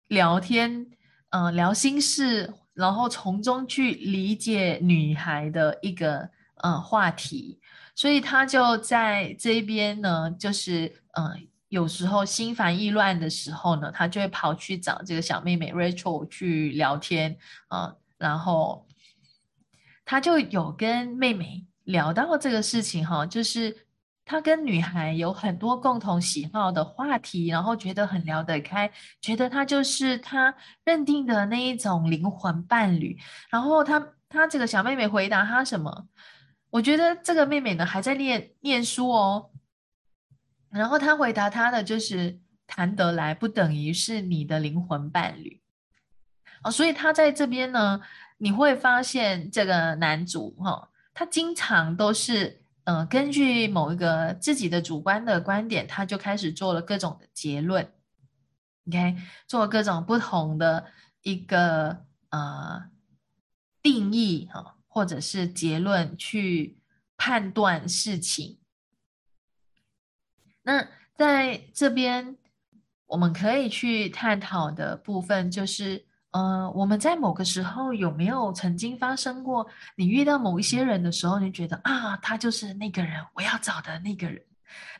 [0.09, 0.91] 聊天，
[1.31, 7.59] 嗯，聊心事，然后从中去理解女孩的一个呃话题，
[7.95, 17.37] 所以他就在这边呢，就是嗯，有时候心烦意乱的时候呢，他就会跑去找这个小妹妹 Rachel 去聊天
[17.67, 18.87] 啊，然后
[20.05, 21.65] 他就有跟妹妹。
[21.85, 23.75] 聊到这个事情哈，就是
[24.23, 28.89] 他跟女孩有很多共同喜好的话题，然后觉得很聊得开，
[29.19, 33.17] 觉得他就是他认定的那一种灵魂伴侣。
[33.49, 36.07] 然后他他这个小妹妹回答他什么？
[36.73, 39.51] 我觉得这个妹妹呢还在念念书哦。
[40.71, 45.61] 然后他回答他的就是谈得来不等于是你的灵魂伴侣
[46.63, 46.71] 哦。
[46.71, 48.01] 所以他在这边呢，
[48.39, 50.89] 你会发现这个男主哈。
[51.13, 57.93] 他经常都是嗯，根据某一个自己的主观的观点，他就开始做了各种的结论
[58.87, 59.15] ，OK，
[59.47, 60.87] 做各种不同的
[61.21, 62.89] 一个呃
[63.83, 66.77] 定义哈，或者是结论去
[67.17, 68.59] 判断事情。
[70.61, 72.37] 那在这边，
[73.07, 76.05] 我们可以去探讨的部分就是。
[76.33, 79.69] 呃，我们在某个时候有没有曾经发生过？
[79.95, 84.43] 你遇到某一些人的时候，你觉得啊，他就是那个人，我要找的那个人。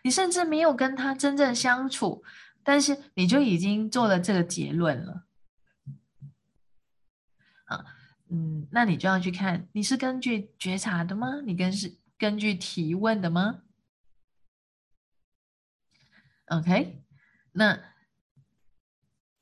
[0.03, 2.23] 你甚至没有跟他真正相处，
[2.63, 5.23] 但是你就已经做了这个结论了。
[7.65, 7.83] 啊，
[8.29, 11.41] 嗯，那你就要去看，你是根据觉察的吗？
[11.45, 13.61] 你跟是根据提问的吗
[16.47, 17.03] ？OK，
[17.51, 17.79] 那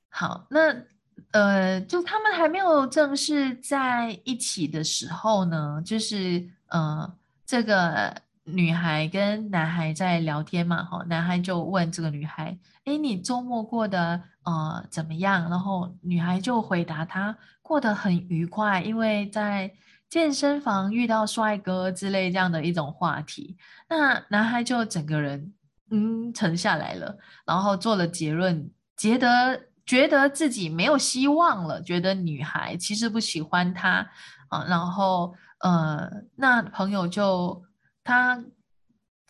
[0.09, 0.85] 好，那。
[1.33, 7.09] 呃，就他们还没有正式在一起的时候呢，就是呃，
[7.45, 15.49] 这个女孩跟男孩在聊天嘛，哈，男孩就问这个女孩，哎，你周末过得呃怎么样？
[15.49, 19.71] 然后女孩就回答他过得很愉快，因为在
[20.09, 23.57] 健身房遇到帅哥之类这样的一种话题。
[23.89, 25.53] 那男孩就整个人
[25.89, 29.67] 嗯沉下来了，然后做了结论，觉得。
[29.83, 34.07] 觉得自己没有希望了，觉得女孩其实不喜欢他
[34.47, 37.61] 啊，然后呃，那朋友就
[38.03, 38.41] 他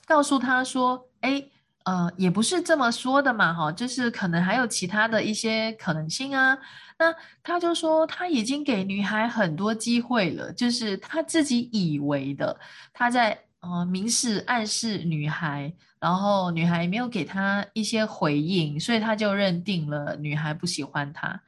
[0.06, 1.44] 告诉他说，哎，
[1.86, 6.58] 呃，也不是这么说的嘛，哈，就是可能还有其他的一些可能性啊。
[7.00, 12.60] 那他就说他已经给女孩很多机会了，就是他自己以为的，
[12.94, 13.38] 他在。
[13.64, 21.40] 呃，明示暗示女孩，然后女孩没有给他一些回应，所以他就认定了女孩不喜欢他。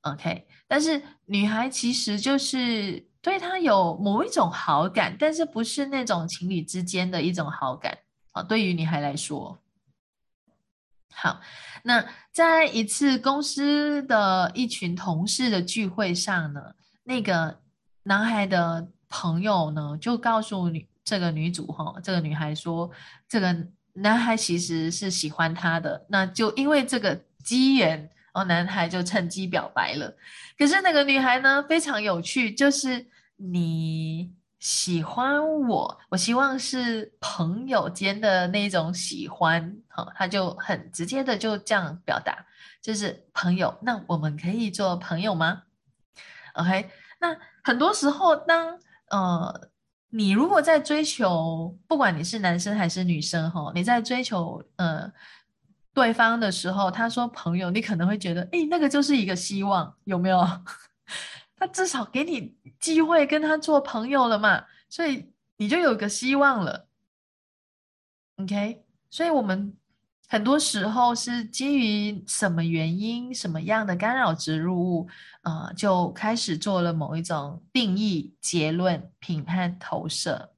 [0.00, 7.96] OK，但是女孩其实就是对他有某一种好感，但是不是那种情侣之间的一种好感
[8.32, 8.42] 啊。
[8.42, 9.56] 对于女孩来说，
[11.12, 11.40] 好，
[11.82, 16.60] 那在一次公司的一群同事的聚会上呢，
[17.04, 17.60] 那个
[18.04, 20.86] 男孩的朋友呢就告诉女。
[21.02, 22.88] 这个女主哈，这个女孩说，
[23.28, 23.56] 这个
[23.94, 30.14] 男孩其实是喜欢她的，那就因为这个机缘哦，男孩就趁机表白了。
[30.56, 33.04] 可是那个女孩呢，非常有趣，就是
[33.36, 34.30] 你
[34.60, 42.46] 喜欢我，我希望是朋友间的那种喜欢，哈，他就很直接的就这样表达，
[42.80, 45.62] 就是朋友，那我们可以做朋友吗
[46.54, 46.88] ？OK，
[47.18, 49.68] 那很多时候当呃。
[50.12, 55.08] 你如果在追求，不管你是男生还是女生，哈，你在追求呃
[55.94, 60.44] 对方的时候，他说朋友，你可能会觉得，哎，那个就是一个希望，有没有？
[61.54, 66.88] 他至少给你机会跟他做朋友了嘛，所以你就有个希望了。
[68.36, 69.76] OK，所以我们。
[70.32, 75.08] 很多时候是基于什么原因、什么样的干扰植入物，
[75.42, 80.52] 呃，就开始做了某一种定义、结论、评判、投射。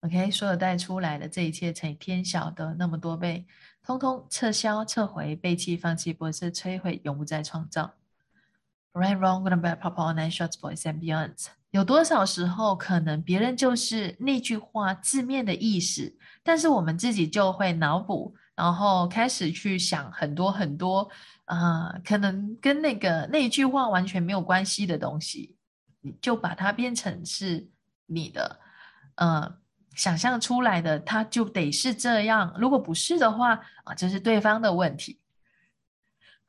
[0.00, 3.46] OK，所有带出来的这一切乘以天晓得那么多倍，
[3.80, 7.94] 通通撤销、撤回、背弃、放弃、不是摧毁、永不再创造。
[8.94, 11.46] Right, wrong, good and bad, pop, all nine shots, boys and beyond。
[11.70, 16.14] 有多少时候可能别人就是那句话字面的意思？
[16.42, 21.08] 但是我们自己就会脑补，然后开始去想很多很多，
[21.46, 25.56] 啊，可能跟那个那句话完全没有关系的东西，
[26.02, 27.66] 你就把它变成是
[28.04, 28.60] 你的，
[29.14, 29.54] 呃，
[29.94, 32.54] 想象出来的，它就得是这样。
[32.58, 35.21] 如果不是的话，啊，这是对方的问题。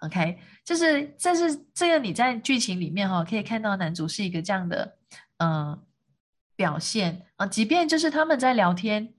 [0.06, 4.98] OK，就是这是这个你在剧情里面哈，可以看到男主是一个这样的，
[5.38, 5.80] 嗯，
[6.56, 9.14] 表现啊，即便就是他们在聊天。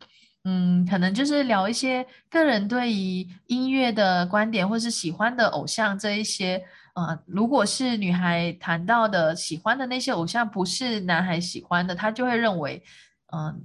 [0.46, 6.62] 嗯，可能就是聊一些个人对于音乐的观点，或是喜欢的偶像这一些。
[6.94, 12.82] 呃，如果是女孩谈到的喜欢的那些偶像，不是男孩喜欢的，他就会认为，
[13.32, 13.64] 嗯，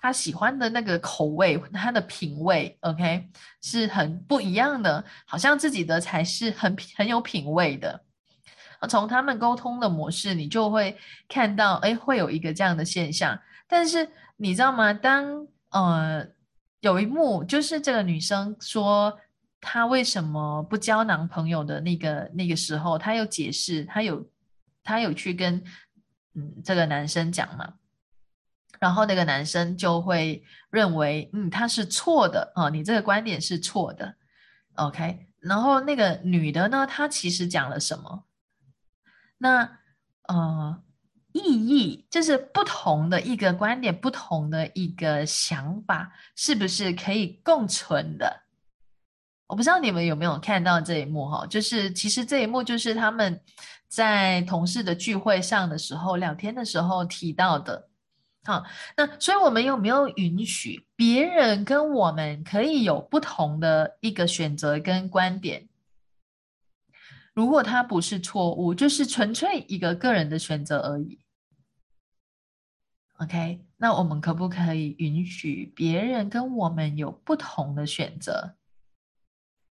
[0.00, 3.28] 他喜欢的那个口味，他的品味，OK，
[3.60, 8.00] 是很不一样的，好像自己的才是很很有品味的。
[8.88, 10.96] 从他们沟通的模式，你就会
[11.28, 14.08] 看到，哎，会有一个这样的现象，但是。
[14.40, 14.92] 你知道吗？
[14.92, 16.24] 当呃
[16.78, 19.18] 有一幕，就是这个女生说
[19.60, 24.24] 她为什么不交男朋友的那个那个时候，她有解释，她有
[24.84, 25.60] 她有去跟
[26.36, 27.74] 嗯这个男生讲嘛，
[28.80, 34.14] 然后那个男生就会认为嗯他是错的啊，你这个观点是错的
[34.74, 35.26] ，OK。
[35.40, 38.24] 然后那个女的呢，她其实讲了什么？
[39.38, 39.78] 那
[40.28, 40.82] 呃。
[41.32, 48.44] 意义，就是不同的一个观点，不同的一个想法，是不是可以共存的？
[49.46, 53.40] 我不知道你们有没有看到这一幕哈，就是其实这一幕就是他们
[53.86, 57.87] 在同事的聚会上的时候聊天的时候提到的。
[58.44, 58.64] 好，
[58.96, 65.68] 那所以我们有没有允许别人跟我们可以有不同的一个选择跟观点？
[67.34, 71.20] 如果他不是错误，就是纯粹一个个人的选择而已。
[73.18, 78.54] OK，那我们可不可以允许别人跟我们有不同的选择？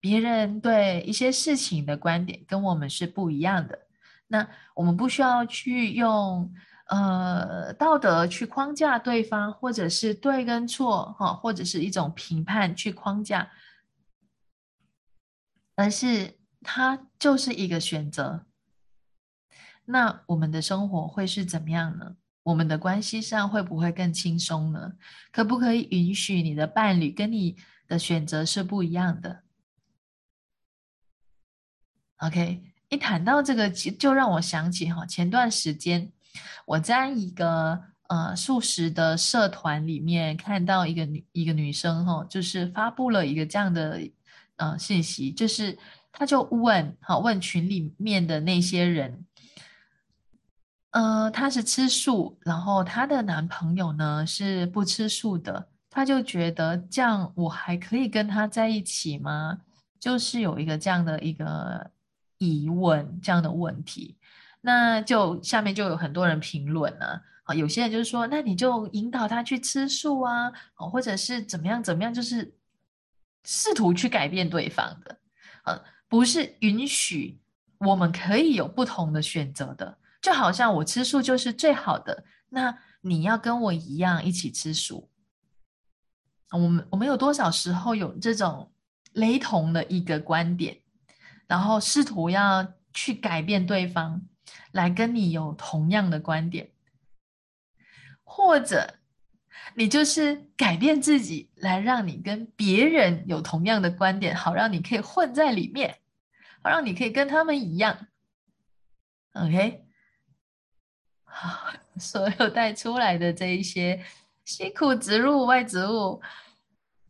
[0.01, 3.87] 别人对一些事情的观点跟我们是不一样的，
[4.29, 6.53] 那我们不需要去用
[6.89, 13.51] 呃道德去框架对方，或者是对跟错哈，或者是一种评判去框架，
[15.77, 18.45] 而是它就是一个选择。
[19.85, 22.17] 那我们的生活会是怎么样呢？
[22.43, 24.95] 我们的关系上会不会更轻松呢？
[25.31, 29.43] 可不可以允许你的伴侣跟你的选择是不一样的
[32.19, 36.11] ？OK，一谈到这个，就让我想起哈，前段时间
[36.67, 44.01] 我在一个呃素食的社团里面看到一个女一个女生哈，就是发布了一个这样的
[44.57, 45.79] 呃信息，就是
[46.13, 49.25] 她就问哈问群里面的那些人，
[50.91, 59.61] 呃，她是吃素，然后她的男朋友呢是不吃素的，她就觉得这样我还可以跟他在一起吗？
[59.99, 61.91] 就是有一个这样的一个。
[62.41, 64.17] 疑问这样的问题，
[64.61, 67.23] 那就下面就有很多人评论了。
[67.45, 72.55] 啊，有些人就是说，那你就引导他去吃素啊，哦，或者是怎么样怎么样，就是
[73.45, 75.19] 试图去改变对方的，
[75.65, 77.41] 呃，不是允许
[77.79, 79.97] 我们可以有不同的选择的。
[80.21, 85.09] 就好像我吃素就是最好的，那你要跟我一样一起吃素。
[86.51, 88.71] 我们我们有多少时候有这种
[89.13, 90.77] 雷同的一个观点？
[91.47, 94.21] 然后试图要去改变对方，
[94.73, 96.71] 来跟你有同样的观点，
[98.25, 98.99] 或者
[99.75, 105.99] 你就是改变自己，来让你跟别人有同样的观点，好让你可以混在里面，
[106.63, 108.09] 好让你可以跟他们一样。
[109.33, 109.85] OK，
[111.25, 114.05] 好， 所有带出来的这一些
[114.45, 116.21] 辛苦植入外植物。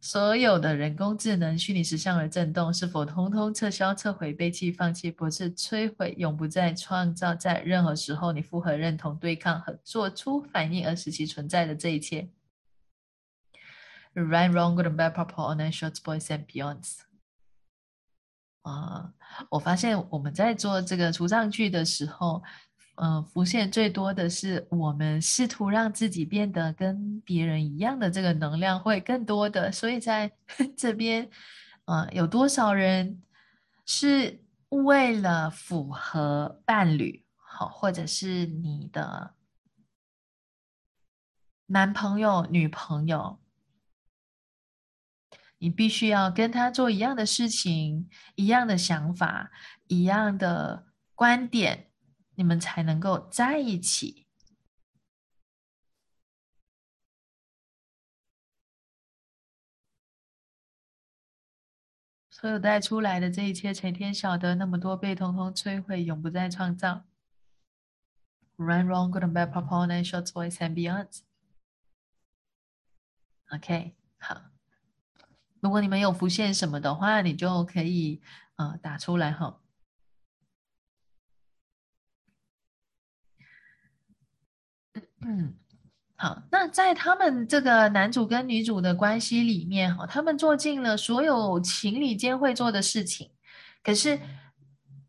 [0.00, 12.28] 所有的人工智能、虚拟实像的震动，是否通通撤销、撤回、背弃、放弃，不是摧毁、永不再创造，在任何时候你复合、认同、对抗和做出反应而使其存在的这一切
[14.14, 16.98] ？Right, wrong, good and bad, purple, orange, shorts, boys and beyonds。
[18.62, 19.12] 啊，
[19.50, 22.42] 我发现我们在做这个除障句的时候。
[23.00, 30.32] 嗯，浮现最多的是我们试图让自己变得跟别人一样的这个能量会更多的，所以在
[30.76, 31.30] 这边，
[31.84, 33.22] 呃，有多少人
[33.86, 39.34] 是为了符合伴侣，好，或者是你的
[41.66, 43.38] 男朋友、女朋友，
[45.58, 49.52] 你必须要跟他做一样的事情、一样的想法、
[49.86, 51.87] 一样的观点。
[52.38, 54.28] 你们才能够在一起。
[62.30, 64.54] 所有带出来的这一切，成天晓得？
[64.54, 67.04] 那么多被通通摧毁，永不再创造。
[68.54, 71.08] Run, wrong, good and bad, purple and short, boys and beyond.
[73.48, 74.42] OK，好。
[75.58, 78.22] 如果你们有浮现什么的话，你就可以
[78.54, 79.60] 呃打出来哈。
[85.20, 85.52] 嗯，
[86.14, 93.28] 好，那在他们这个男主跟女主的关系里面，哈，他们做尽了所有情侣间会做的事情，
[93.82, 94.18] 可是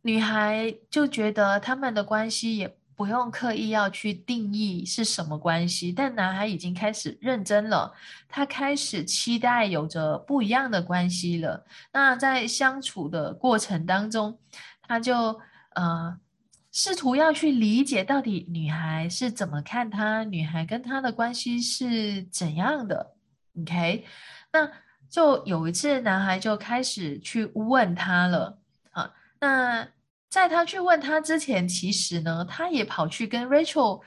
[0.02, 7.94] 女孩就觉得他们的关系也不用刻意要去定义是什么关系，但男孩已经开始认真了，
[8.28, 11.64] 他开始期待有着不一样的关系了。
[11.94, 14.40] 那在相处的过程当中，
[14.82, 15.40] 他就
[15.76, 16.20] 呃。
[16.82, 23.16] 试图要去理解到底女孩是怎么看他，女孩跟他的关系是怎样的
[23.60, 24.06] ？OK，
[24.54, 24.72] 那
[25.10, 28.62] 就有一次，男孩就开始去问他了。
[28.92, 29.12] 啊，
[29.42, 29.86] 那
[30.30, 34.02] 在他去问他之前，其实呢，他也跑去跟 Rachel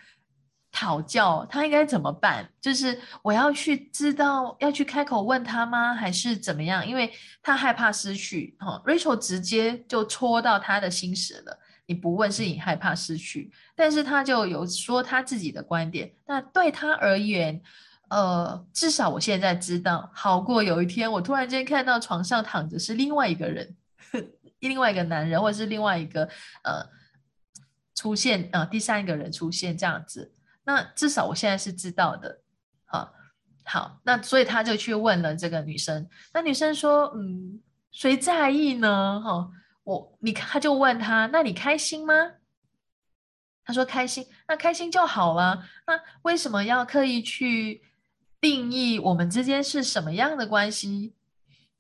[0.71, 2.51] 讨教，他应该怎么办？
[2.59, 5.93] 就是我要去知道要去开口问他吗？
[5.93, 6.89] 还是怎么样？
[6.89, 7.13] 因为
[7.43, 8.57] 他害怕失去。
[8.61, 11.59] 哈，Rachel 直接就戳到他的心事了。
[11.87, 16.13] 你不问是你害怕失去，但是他就有说他自己的观点。
[16.27, 17.61] 那对他而言，
[18.09, 23.77] 呃，至少我现在知道，好过有一天我突然间看到床上躺着是另外一个人，
[24.61, 26.25] 另外一个男人，或者是另外一个
[26.63, 26.87] 呃
[27.95, 30.33] 出现，呃，第三个人出现这样子。
[30.65, 32.41] 那至少我现在是知道的，
[32.85, 33.13] 好，
[33.65, 37.61] 好，那所以他就去问了这个女生，那女生说，嗯，
[37.91, 39.21] 谁在意呢？
[39.21, 39.51] 哈，
[39.85, 42.15] 我你他就问他，那你开心吗？
[43.65, 45.65] 他说开心，那开心就好了。
[45.87, 47.83] 那为什么要刻意去？
[48.41, 51.15] 定义我们之间是什么样的关系？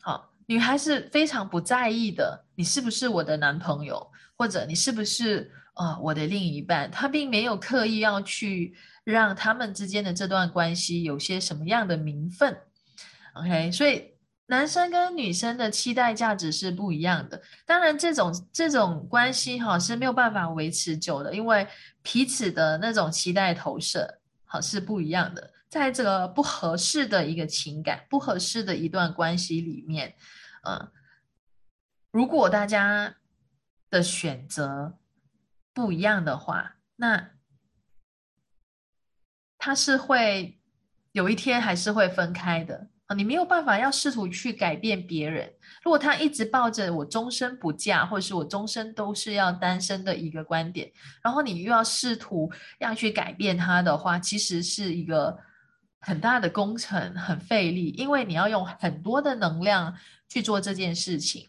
[0.00, 6.88] 好，女孩是非常不在意的，你是不是我的男朋友，或者你是不是呃我的另一半？
[6.88, 12.56] 她并没有刻意要去让他们之间的这段关系有些什么样的名分。
[13.34, 14.11] OK，所以
[14.52, 17.40] 男生跟女生的期待价值是不一样的。
[17.64, 21.66] 当然，这种这种关系哈是没有办法维持久的，因为
[22.02, 25.54] 彼此的那种期待投射好是不一样的。
[25.70, 30.14] 在这个不合适的一个情感、不合适的一段关系里面，
[30.64, 30.92] 呃，
[32.10, 33.16] 如果大家
[33.88, 34.98] 的选择
[35.72, 37.30] 不一样的话，那
[39.56, 40.60] 他是会
[41.12, 42.88] 有一天还是会分开的！
[43.14, 45.52] 你没有办法要试图去改变别人。
[45.82, 50.90] 如果他一直抱着我终身不嫁，或者是我终身都是要单身的一个观点，
[51.22, 55.38] 然后你又要试图要去改变他的话，其实是一个。
[56.04, 59.96] 很大的工程很费力，因为你要用很多的能量
[60.28, 61.48] 去做这件事情。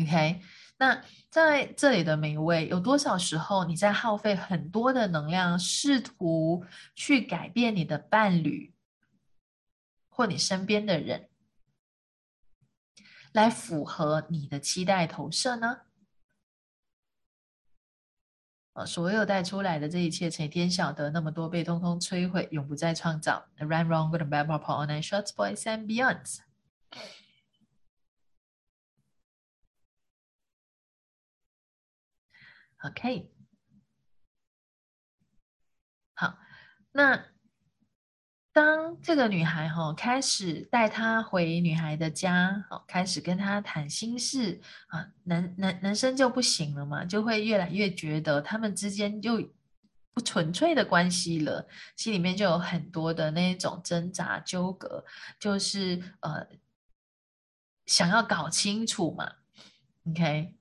[0.00, 0.40] OK，
[0.76, 6.64] 那在这里的每一位，有多少时候你在耗费很多的能量，试图
[6.94, 8.72] 去改变你的伴侣
[10.18, 11.30] 或你身边的人，
[13.30, 15.82] 来符合你的期待投射呢？
[18.72, 21.10] 啊所有带出来的这一切，谁天晓得？
[21.10, 23.48] 那么多被通通摧毁，永不再创造。
[23.58, 26.40] Run wrong, good and bad, pop online, shorts, boys and beyonds.
[32.82, 33.30] OK，
[36.14, 36.36] 好，
[36.90, 37.37] 那。
[38.58, 49.40] 当这个女孩哈开始带他回女孩的家，好开始跟他谈心事啊，男男男生就不行了嘛，就会越来越觉得他们之间就
[50.12, 55.04] 不纯粹的关系了，心里面就有很多的那种挣扎纠葛，
[55.38, 56.44] 就是呃
[57.86, 59.34] 想要搞清楚嘛
[60.10, 60.56] ，OK，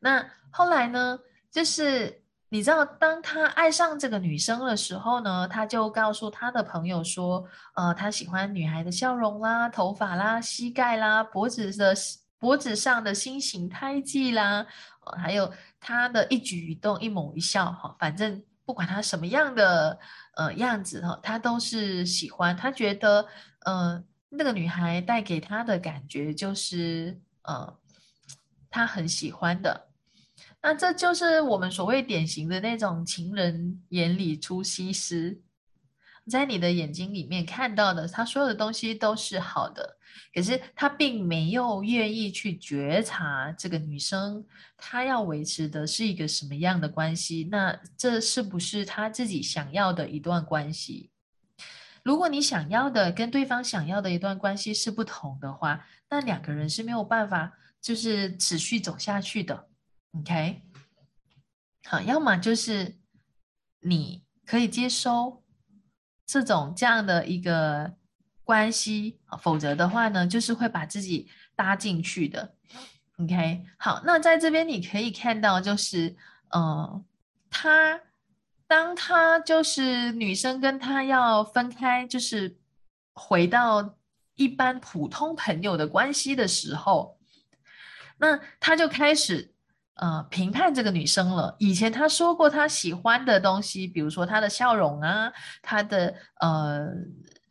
[0.00, 1.20] 那后来呢，
[1.52, 2.25] 就是。
[2.48, 7.44] 你知道，当他爱上这个女生的时候呢，他就告诉他的朋友说
[7.74, 11.92] ：“呃，他喜欢女孩的笑容啦、头发啦、膝盖啦、脖子的
[12.38, 14.64] 脖子上的心形胎记啦，
[15.18, 19.98] 还有他的一举一动、一猛一笑，哈，反正不管他什么样的
[20.36, 22.56] 呃样子哈，他都是喜欢。
[22.56, 23.26] 他觉得，
[23.64, 27.76] 呃，那个女孩带给他的感觉就是，呃，
[28.70, 29.88] 他很喜欢的。”
[30.66, 35.40] 那这就是我们所谓典型的那种情人眼里出西施，
[36.28, 39.96] 在你的眼睛里面看到的，他所有的东西都是好的，
[40.34, 44.44] 可是他并没有愿意去觉察这个女生，
[44.76, 47.46] 她要维持的是一个什么样的关系？
[47.48, 51.12] 那这是不是他自己想要的一段关系？
[52.02, 59.68] 如果你想要的跟对方想要的一段关系是不同的话，那两个人是没有办法就是持续走下去的。
[60.20, 60.62] OK，
[61.84, 62.96] 好，要么就是
[63.80, 65.44] 你可以接收
[66.24, 67.94] 这种这样的一个
[68.42, 72.54] 关系，否则的话呢，就是会把自己搭进去的。
[73.18, 76.16] OK，好，那在这边你可以看到，就是
[76.50, 77.04] 呃，
[77.50, 78.00] 他
[78.66, 82.56] 当他就是女生跟他要分开，就是
[83.12, 83.98] 回到
[84.36, 87.18] 一般普通朋友的关系的时候，
[88.16, 89.52] 那他就开始。
[89.96, 91.54] 呃，评判这个女生了。
[91.58, 96.86] 以前她说过她喜欢的东西，比如说她的笑容啊，她的呃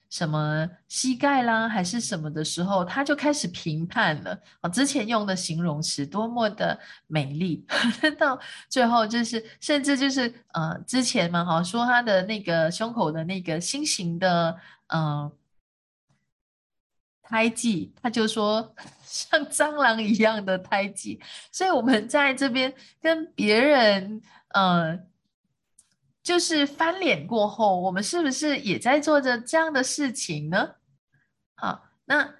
[0.10, 4.40] 什么膝盖啦，还是什么的时候，她就开始评判了。
[4.62, 7.66] 啊，之前用的形容词多么的美丽，
[8.18, 8.40] 到
[8.70, 15.32] 最后就是甚至就是呃之前嘛，哈说她的那个胸口的那个心形的嗯。
[17.28, 18.72] 胎记，他就说
[19.16, 25.00] 像蟑螂一样的胎记，所以我们在这边跟别人，呃，
[26.22, 30.76] 就是翻脸过后，我们是不是也在做着这样的事情呢？
[31.56, 32.36] 好，那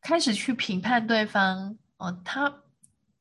[0.00, 2.62] 开始去评判对方，哦，他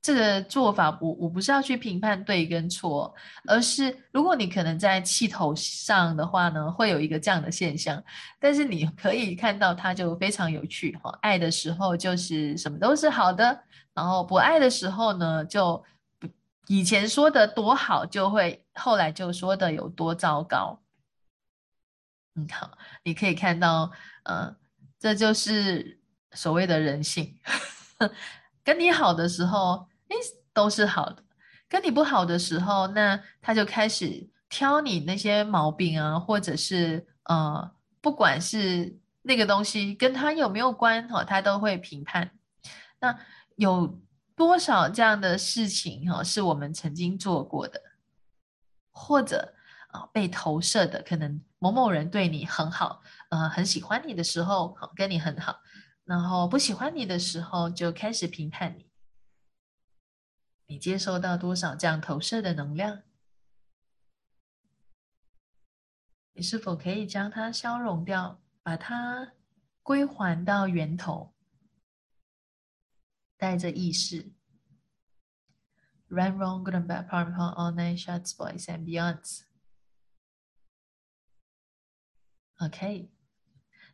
[0.02, 3.14] 这个做法，我我不是要去评判对跟错，
[3.46, 8.04] 而是如果你可能在气头上的话呢，会有一个这样的现象。
[8.40, 11.16] 但是你可以看到，它就非常有趣哈。
[11.22, 15.84] 爱的时候就是什么都是好的，然后不爱的时候呢，就
[16.66, 20.82] 以前说的多好，就会后来就说的有多糟糕。
[22.34, 22.72] 嗯，好，
[23.04, 23.92] 你可以看到，
[24.24, 24.56] 呃，
[24.98, 26.00] 这就是
[26.32, 27.38] 所谓的人性。
[28.66, 29.91] 跟你好的时候。
[30.12, 30.16] 哎，
[30.54, 31.24] 都是好的。
[31.70, 42.32] 跟你不好的时候，那他就开始挑你那些毛病啊，或者是呃，不管是那个东西跟他有没有关哈，他都会评判。
[43.00, 43.18] 那
[43.56, 43.98] 有
[44.36, 47.82] 多少这样的事情哈，是我们曾经做过的，
[48.92, 49.54] 或者
[49.92, 51.02] 啊被投射的？
[51.02, 55.56] 可能某某人对你很好，呃，很喜欢你的时候，跟你很好，
[56.04, 58.91] 然后不喜欢你的时候，就开始评判你。
[60.72, 63.04] 你接收到多少这样投射的能量？
[66.32, 69.34] 你是否可以将它消融掉，把它
[69.84, 71.36] 归还到源头？
[73.36, 74.32] 带着意识
[76.08, 79.42] ？Run wrong, good and bad, part of all night shots, boys and beyonds.
[82.60, 83.12] OK。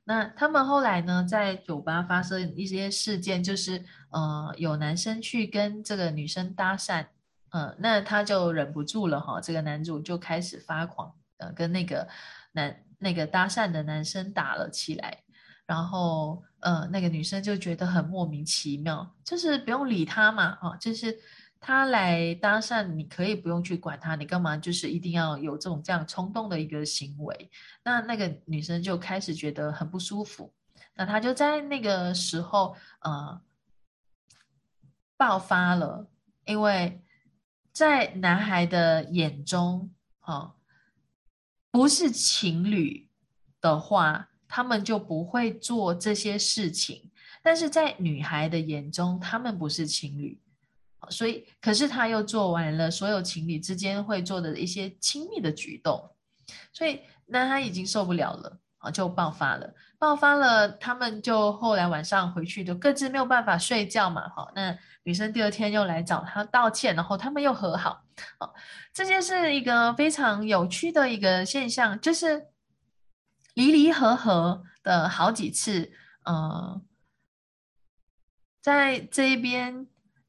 [0.10, 7.06] 那他们后来呢，在酒吧发生一些事件，就是呃，有男生去跟这个女生搭讪，
[7.50, 12.08] 嗯，那他就忍不住了哈，这个男主就开始发狂，呃，跟那个
[12.54, 15.24] 男那个搭讪的男生打了起来，
[15.66, 21.20] 然后呃，那个女生就觉得很莫名其妙，就是不用理他嘛，哦，就是。
[21.60, 27.52] 他来搭讪，你可以不用去管他，你干嘛就是一定要有这种这样冲动的一个行为？
[27.84, 30.54] 那那个女生就开始觉得很不舒服，
[30.96, 33.42] 那她就在那个时候呃
[35.18, 36.10] 爆发了，
[36.46, 37.02] 因为
[37.74, 40.56] 在男孩的眼中，哈，
[41.72, 43.10] 不是情侣
[43.60, 50.40] 的话，他们就不会做这些事情，但是在女孩的眼中，他们不是情侣。
[51.10, 56.12] 所以，可是他又做完了所有情侣之间会做的一些亲密的举动，
[56.72, 60.70] 所以那他已经受不了了啊，就爆发了，爆发了。
[60.70, 64.52] 他们就后来晚上回去就各自没有办法睡觉嘛，哈。
[64.56, 68.04] 那女生第二天又来找他道歉，然后他们又和好。
[68.40, 68.54] 哦，
[68.94, 72.48] 这些是一个非常有趣的一个现象，就是
[73.54, 75.92] 离离合合的好几次，
[76.26, 76.82] 嗯，
[78.62, 79.88] 在这一边。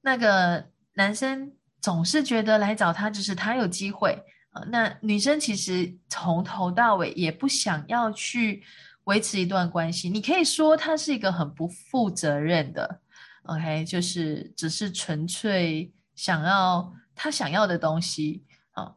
[0.09, 1.53] 那个男生
[1.83, 4.19] 总是觉得来找他就是他有机会
[4.53, 8.65] 啊，那女生其实从头到尾也不想要去
[9.05, 10.09] 维持一段关系。
[10.09, 13.03] 你可以说他是一个很不负责任的
[13.43, 18.95] ，OK，就是只是纯粹想要他想要的东西啊。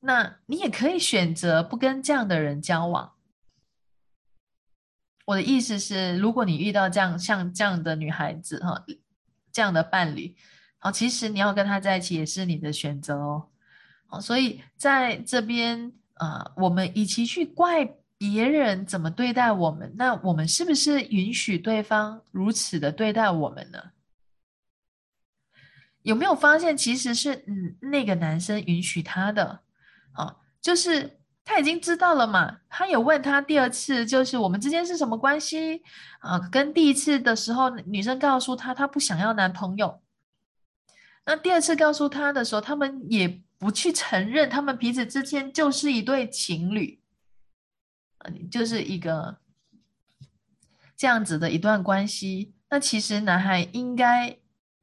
[0.00, 3.10] 那你也可以选择不跟这样的人交往。
[5.24, 8.84] 我的意思是，如果你遇到这样像这样的女孩子哈。
[9.52, 10.34] 这样的伴侣，
[10.78, 13.48] 好，其实你要跟他在一起也是你的选择哦。
[14.06, 17.84] 好，所以在这边啊，我们与其去怪
[18.18, 23.78] 别人怎么对待我们，那我们是不是允许对方如此的对待我们呢？
[26.02, 29.60] 有没有发现，其实是嗯，那个男生允许他的，
[30.12, 32.60] 啊，就是他已经知道了嘛。
[32.68, 35.82] 他有问他第二次，就是我们之间是什么关系？
[36.20, 40.00] 啊，跟第一次的时候，女生告诉他她不想要男朋友。
[41.24, 47.00] 那第二次告诉他的时候，他们也不去承认他们彼此之间就是一对情侣，
[48.50, 49.38] 就是一个
[50.96, 52.54] 这样子的一段关系。
[52.70, 54.36] 那其实男孩应该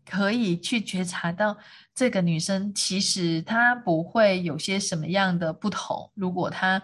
[0.10, 1.57] 可以去觉察到，
[1.93, 6.12] 这个女生其实她不会有些什么样的不同。
[6.16, 6.82] 如果她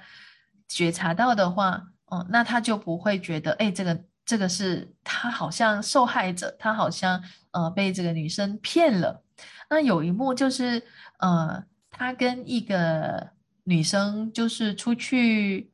[0.67, 4.03] 觉察到的话，哦，那她就不会觉得，哎，这个。
[4.28, 9.23] 这个是她好像受害者，她好像呃被这个女生骗了。
[9.69, 10.82] 那有一幕就是
[11.19, 13.30] 呃，他跟一个
[13.65, 15.71] 女生就是出去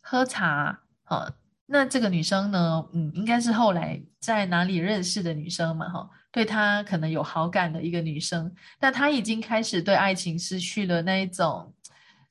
[0.00, 1.32] 喝茶，哈，
[1.66, 11.74] 那这个女生呢，嗯，应该是后来在哪里认识的女生嘛，哈，对他可能有好感的一个女生，但他已经开始对爱情失去了那一种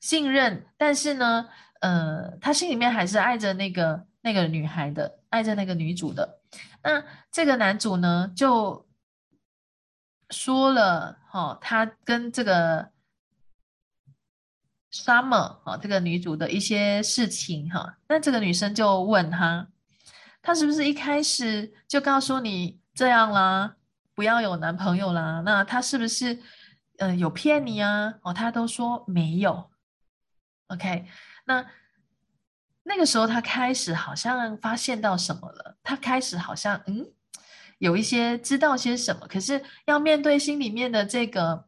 [0.00, 1.48] 信任，但是呢，
[1.80, 4.06] 呃，他心里面还是爱着那个。
[4.20, 6.40] 那个女孩的爱着那个女主的，
[6.82, 8.84] 那这个男主呢就
[10.28, 12.90] 说了哈，他跟这个
[14.92, 19.68] Summer 哈这个女主的一些事情哈，那这个女生就问他，
[20.42, 23.76] 他是不是一开始就告诉你这样啦？
[24.18, 25.40] 不要有男朋友啦？
[25.44, 26.36] 那他是不是
[26.96, 28.12] 嗯有骗你啊？
[28.22, 29.70] 哦，他都说没有。
[30.66, 31.06] OK，
[31.44, 31.64] 那
[32.82, 37.06] 那个时候他开始好像发现到什么了，他开始好像嗯
[37.78, 41.66] 有一些知道些什么，可是要面对心里面的这个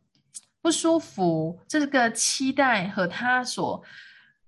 [0.60, 3.80] 不舒服，这个期待和他所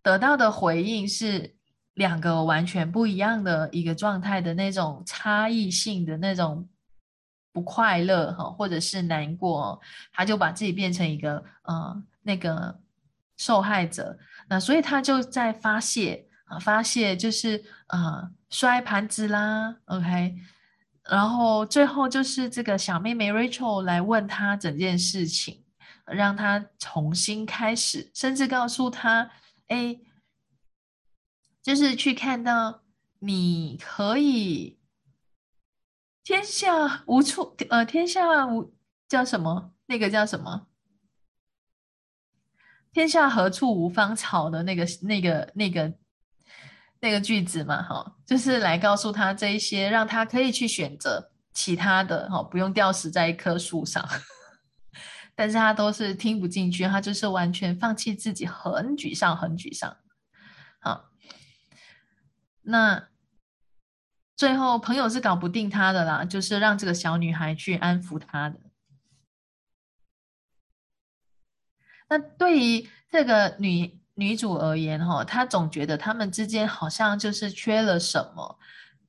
[0.02, 1.54] 得到的回应是
[1.94, 6.68] 两个完全不一样的一个状态的那种差异性的那种
[7.52, 9.80] 不快乐哈，或者是难过，
[10.12, 12.80] 他就把自己变成一个呃那个
[13.36, 14.18] 受害者。
[14.48, 20.34] 那所以他就在发泄啊，发泄就是呃摔盘子啦，OK，
[21.04, 25.64] 然后最后就是这个小妹妹 Rachel 来问他整件事情，
[26.06, 29.30] 让他重新开始，甚至告诉他，
[29.68, 29.98] 哎，
[31.62, 32.82] 就是去看到
[33.20, 34.78] 你可以
[36.24, 38.74] 天下无处呃天下无
[39.08, 40.68] 叫什么那个叫什么？
[42.92, 45.94] 天下何处无芳草的那个、那个、那个、
[47.00, 54.06] 那个句子嘛，哈，就是来告诉他这一些，让他可以去选择其他的，哈，不用吊死在一棵树上。
[55.34, 59.96] 但是他都是听不进去，他就是完全放弃自己，很沮丧，很沮丧。
[60.78, 61.10] 好，
[62.60, 63.08] 那
[64.42, 68.58] 最后朋友是搞不定他的啦，就是让这个小女孩去安抚他的。
[72.08, 78.58] 那对于这个女女主而言，哈，她总觉得他们之间好像就是缺了什么，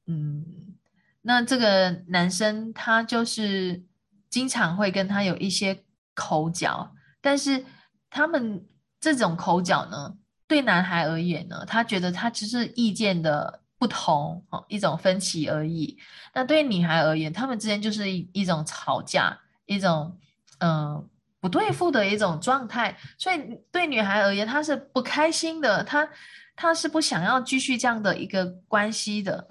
[0.06, 0.76] 嗯，
[1.24, 3.84] 那这个男生他就是
[4.30, 7.66] 经常会跟他有一些口角，但是
[8.12, 8.68] 他们
[9.00, 10.16] 这种口角呢，
[10.48, 15.98] 对男孩而言呢，他觉得他只是意见的不同，哦，一种分歧而已。
[16.34, 20.18] 那对女孩而言，他们之间就是一一种吵架，一种
[20.60, 21.10] 嗯。
[21.44, 26.08] 不对付的一种状态，所以对女孩而言，她是不开心的，她
[26.56, 29.50] 她是不想要继续这样的一个关系的。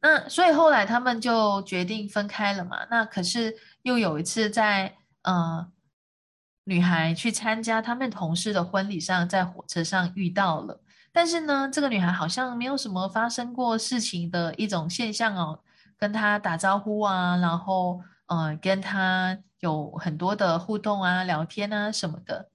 [0.00, 2.86] 那所以后来他们就决定分开了嘛。
[2.90, 5.70] 那可是又有一次在呃，
[6.64, 10.80] 女孩去参加他们同事的婚礼上，在火车上遇到了，
[11.12, 15.60] 但是呢，这个女孩好像没有什么发生过事情的一种现象哦，
[15.96, 19.38] 跟他打招呼啊，然后呃，跟他。
[19.60, 22.48] 有很多的互动啊、聊天啊什么的。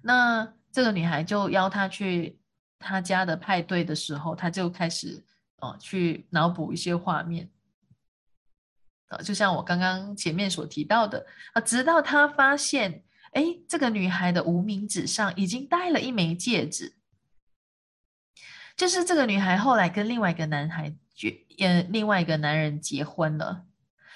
[0.00, 2.38] 那这个女孩就邀他去
[2.78, 5.22] 他家的派对的时候，他就开始
[5.58, 7.50] 哦去脑补一些画面。
[9.08, 16.94] 啊，就像我刚刚前面所提到的啊，直到他发现，哎，这个女孩的无名指上已经戴了一枚戒指，
[18.82, 23.62] 就是这个女孩后来跟另外一个男孩结，呃，另外一个男人结婚了，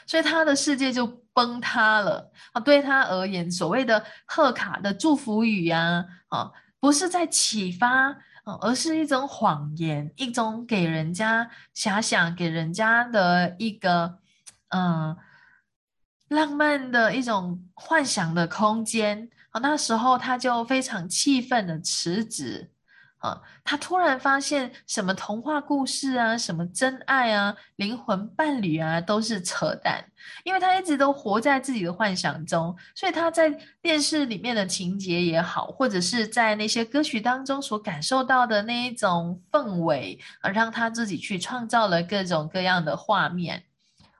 [0.06, 1.22] 所以他的世界就。
[1.36, 2.60] 崩塌了啊！
[2.62, 6.50] 对他而言，所谓的贺卡的祝福语呀，啊，
[6.80, 8.06] 不是在启发
[8.44, 14.18] 啊，而是一种谎言，一种给人家遐想，给人家的一个
[14.68, 15.14] 嗯
[16.28, 19.60] 浪漫的一种幻想的空间啊。
[19.60, 22.70] 那时候他就非常气愤的辞职。
[23.26, 30.04] 啊，他突然发现什么童话故事啊，什么真爱啊，灵魂伴侣啊，都是扯淡，
[30.44, 33.50] 因为他一直都活在自己的幻想中，所以他在
[33.82, 43.64] 电视里面的情节也好，或者是在那些歌曲当中所感受到的那一种氛围，而让他自己去创造了各种各样的画面，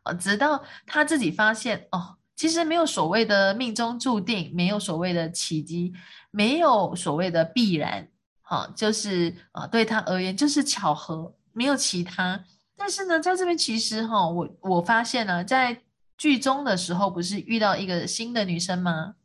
[0.02, 5.92] 啊，直到他自己发现，哦，其实没有所谓的命中注定，没有所谓的奇迹，
[6.32, 8.09] 没有所谓的必然。
[8.49, 12.44] 好，就是啊，对他而言就是巧合，没有其他。
[12.76, 15.82] 但是呢，在这边其实哈，我我发现呢，在
[16.16, 19.16] 剧中的时候，不是遇到一个新的女生吗？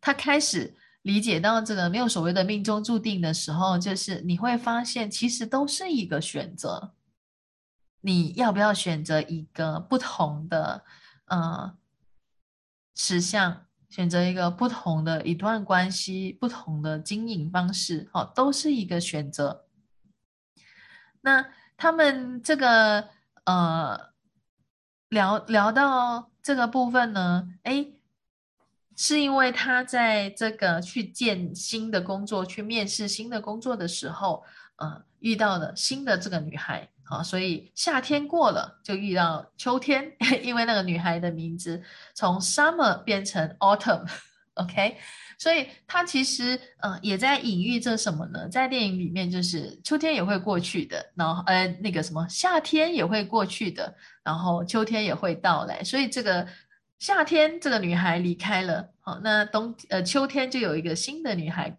[0.00, 6.94] 他开始理解到这个没有所谓的命中注定的时候，就是你会发现，其实都是一个选择。
[8.00, 10.84] 你要不要选择一个不同的
[11.26, 11.76] 呃
[12.96, 13.63] 实相？
[13.94, 19.66] 选择一个不同的一段关系，不同的经营方式，哦，都是一个选择。
[21.20, 23.08] 那他们这个
[23.44, 24.10] 呃
[25.10, 27.86] 聊聊到这个部分呢，哎，
[28.96, 34.42] 是因为他在这个去见新的工作、去面试新的工作的时候，
[34.74, 36.90] 呃，遇到了新的这个女孩。
[37.06, 40.10] 好，所以夏天过了，就遇到秋天，
[40.42, 41.82] 因为那个女孩的名字
[42.14, 44.96] 从 summer 变成 autumn，OK，
[45.38, 48.48] 所以它其实呃也在隐喻着什么呢？
[48.48, 55.84] 在电影里面，就是秋天也会过去的，然后呃那个什么夏天也会过去的，然后秋天也会到来。
[55.84, 56.48] 所以这个
[56.98, 61.78] 夏天这个女孩离开了，好，那冬呃秋天就有一个新的女孩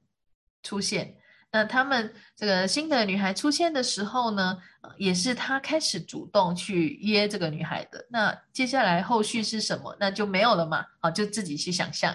[0.62, 1.16] 出现。
[1.56, 4.58] 那他们这个新的女孩出现的时候呢，
[4.98, 8.06] 也是他开始主动去约这个女孩的。
[8.10, 9.96] 那接下来后续是什么？
[9.98, 10.86] 那就没有了嘛。
[11.00, 12.14] 好，就自己去想象。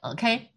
[0.00, 0.52] OK。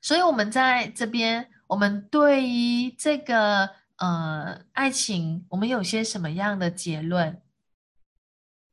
[0.00, 7.42] 所以我们在这边，我们对于这个呃爱情，我们有些什么样的结论？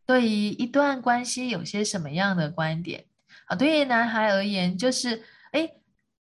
[0.05, 3.07] 对于一段关系，有些什么样的观点？
[3.47, 5.69] 啊，对于男孩而言，就是哎。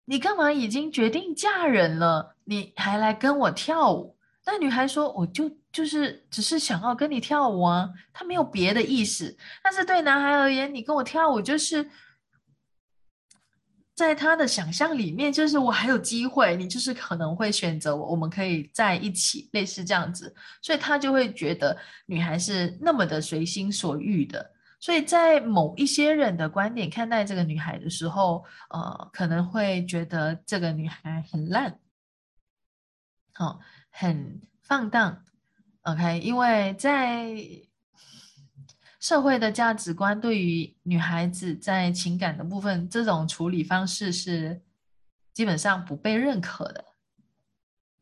[0.09, 4.15] 你干嘛已经决定嫁人了，你还来跟我跳舞？
[4.45, 11.85] 那女孩说：“我就就是只是想要跟你跳舞啊，她没有别的意思。”但是对男孩而言，你跟我跳舞就是
[13.93, 24.51] 在他的想象里面，就是我还有机会，你就是可能会选择我，我们可以在一起，类似这样子，所以他就会觉得女孩是那么的随心所欲的。
[24.79, 31.79] 所以在某一些人的观点看待这个女孩的时候，呃，可能会觉得这个女孩很烂，
[33.33, 33.59] 好，
[33.89, 35.23] 很放荡
[35.81, 36.19] ，OK？
[36.19, 37.35] 因为在
[38.99, 44.61] 社会的价值观对于女孩子在情感的部分，这种处理方式是
[45.33, 46.85] 基本上不被认可的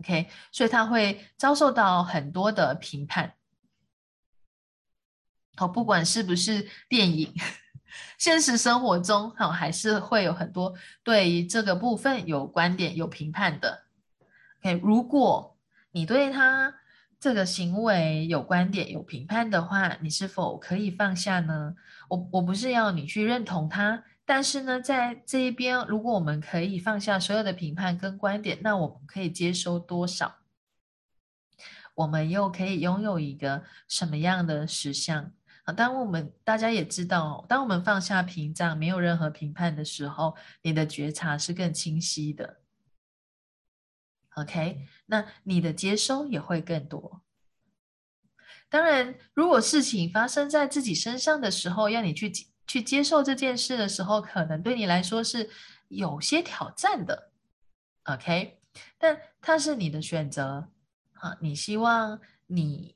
[0.02, 0.28] ，OK？
[0.52, 3.34] 所以她会遭受到很多的评判。
[5.56, 7.34] 好，不管是不是电影，
[8.18, 13.86] 现实生活中，好还是会有很多对于这个部分有观点、有评判的。
[14.62, 15.58] OK，如果
[15.92, 16.76] 你对他
[17.20, 21.74] 这个行为有观点、有评判的话，你是否可以放下呢？
[22.10, 30.36] 我我不是要你去认同他，但是呢，在这一边，如果我们可以放下所有的评判跟观点，那我们可以接收多少？
[31.96, 35.32] 我们又可以拥有一个什么样的实相？
[35.66, 42.62] 啊，当我们大家也知道，当我们放下屏障，没有任何评判的时候，你的觉察是更清晰的。
[44.36, 47.22] OK，那你的接收也会更多。
[48.70, 52.32] 当然，如果事情发生在自己身上的时候，要你去
[52.68, 55.50] 去接受这件事的时候，可能对你来说是
[55.88, 57.32] 有些挑战的。
[58.04, 58.60] OK，
[59.00, 60.70] 但它是你的选择。
[61.14, 62.94] 啊，你希望你。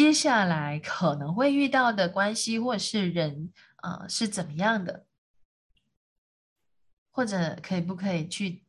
[0.00, 5.04] 接下来可能会遇到的关系或是人，呃，是怎么样的？
[7.10, 8.64] 或者可以不可以去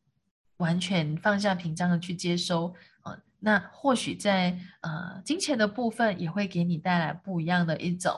[0.58, 2.76] 完全放下屏障的去接收？
[3.04, 8.14] 呃，那或许在呃金钱的部分也会给你带来不一样的一种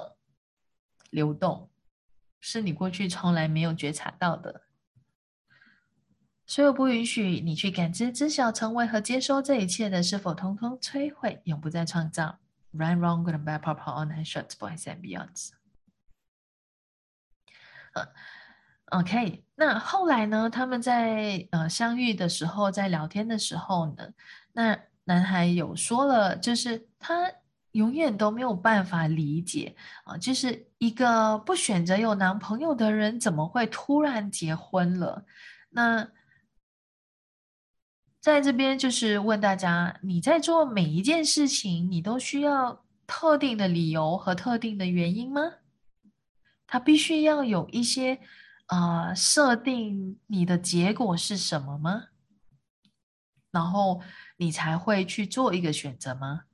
[1.11, 1.70] 流动，
[2.39, 4.64] 是你过去从来没有觉察到的。
[6.47, 12.39] 所有不允许你去感知、知晓、成为和接收这一切的，是否通通摧毁，永不再创造
[12.76, 15.52] ？Right, wrong, good and bad, pop, on and shorts, boys and beyonds。
[17.94, 18.08] 呃
[18.88, 20.50] ，OK，那后来呢？
[20.50, 24.10] 他们在呃相遇的时候，在聊天的时候呢，
[24.54, 27.32] 那男孩有说了，就是他
[27.74, 35.26] 永远都没有办法理解啊，就是一个不选择有男朋友的人，怎么会突然结婚了？
[35.70, 36.08] 那。
[38.24, 45.42] 在这边就是问大家：你在做每一件事情，你都需要特定的理由和特定的原因吗？
[46.66, 48.22] 它必须要有一些
[48.68, 52.06] 呃设定，你的结果是什么吗？
[53.52, 54.02] 然后
[54.38, 56.46] 你才会去做一个选择吗？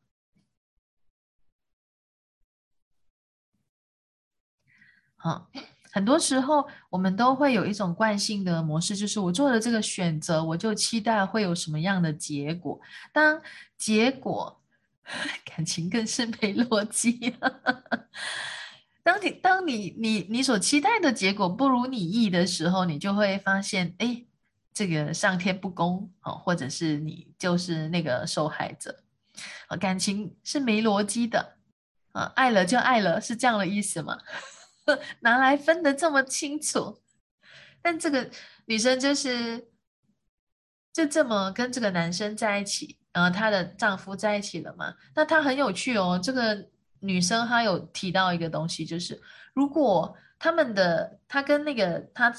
[5.18, 5.52] 好。
[5.92, 12.80] 很多时候，我们都会有一种惯性的模式，就是我做了这个选择，我就期待会有什么样的结果。
[13.12, 13.42] 当
[13.78, 14.62] 结果，
[15.44, 17.36] 感情更是没逻辑。
[19.02, 24.24] 当你当你你你所期待的结果不如你意的时候，你就会发现，哎，
[24.72, 28.96] 这个上天不公哦，或者是你就是那个受害者。
[29.80, 31.56] 感情是没逻辑的
[32.12, 34.18] 啊，爱了就爱了，是这样的意思吗？
[35.22, 37.02] 拿来分的这么清楚，
[37.82, 38.30] 但这个
[38.66, 39.70] 女生就是
[40.94, 44.94] 就这么跟这个男生在一起，然后她的丈夫在一起了嘛？
[45.16, 46.20] 那她很有趣哦。
[46.22, 46.68] 这个
[47.00, 49.20] 女生她有提到一个东西，就是
[49.54, 52.34] 如果他们的她跟那个她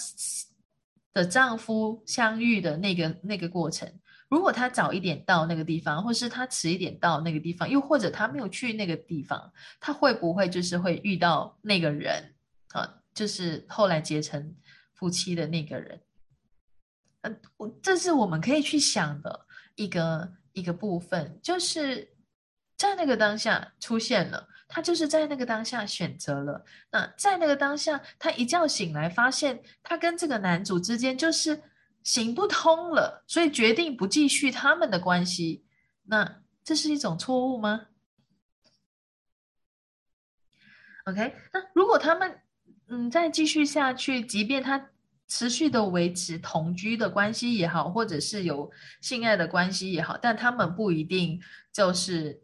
[1.12, 3.90] 的丈夫相遇的那个那个过程，
[4.28, 12.34] 如果她早一点到那个地方，或是她迟一点到那个地方，又或者她没有去那个地方，她会不会就是会遇到那个人？
[12.72, 14.56] 啊，就是后来结成
[14.94, 16.00] 夫妻的那个人。
[17.22, 22.16] 呃，我这是我们可以去想的一个一个部分，就是
[22.76, 26.64] 在那个当下出现了，他就是在那个当下选择了。
[26.90, 31.62] 那在那个当下，他一觉醒来，发现他跟这个男主之间就是
[32.02, 35.66] 行不通了，所以决定不继续他们的关系。
[36.04, 37.88] 那这是一种错误吗
[41.04, 42.40] ？OK，那如果他们
[42.90, 44.90] 嗯再继续下去，即便他。
[45.32, 48.68] 持续的维持同居的关系也好，或者是有
[49.00, 51.40] 性爱的关系也好，但他们不一定
[51.72, 52.42] 就是，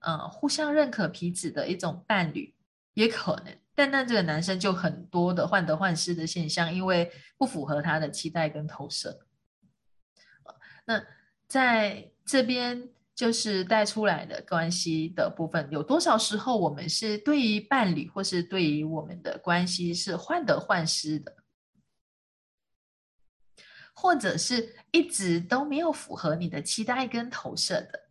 [0.00, 2.52] 呃，互相认可彼此的一种伴侣，
[2.94, 3.56] 也可能。
[3.72, 7.08] 但那这个男生就很多的患得患失的现象，因为
[7.38, 9.20] 不符合他的期待跟投射。
[10.86, 11.00] 那
[11.46, 12.88] 在这边
[13.20, 21.36] 就是带出来的关系的部分，有多少时候我们是对于伴侣或是对于我们的关系是患得患失的？
[23.92, 28.08] 或者是一直都没有符合你的期待跟投射的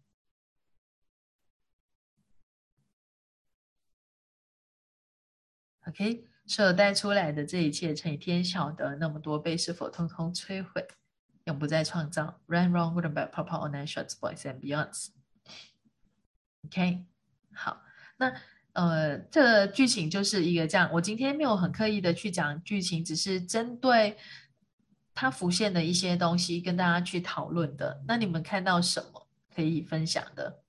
[5.88, 10.88] ，OK，所有带出来的这一切，乘以天晓得那么多被，是否通通摧毁，
[11.49, 15.07] 永不再创造？Run, wrong, good and bad, pop, pop, online shots, boys and beyonds。
[16.65, 17.05] OK，
[17.53, 17.81] 好，
[18.17, 18.34] 那
[18.73, 20.89] 呃，这个剧情就是一个这样。
[20.93, 24.17] 我今天没有很刻意的去讲剧情，只是针对。
[25.11, 30.61] 它浮现的一些东西跟大家去讨论的，那你们看到什么可以分享的？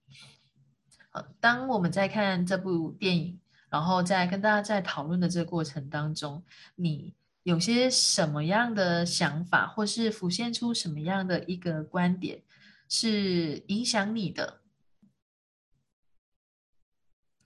[1.11, 3.39] 好，当我们在看这部电影，
[3.69, 6.43] 然后在跟大家在讨论的这个过程当中，
[6.75, 12.43] 你有些什么样的想法，或是浮现出什么样的一个观点，
[12.89, 14.61] 是影响你的？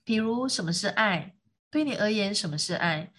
[0.03, 1.35] 比如什么是爱？
[1.71, 3.11] 对你而言，什么是爱？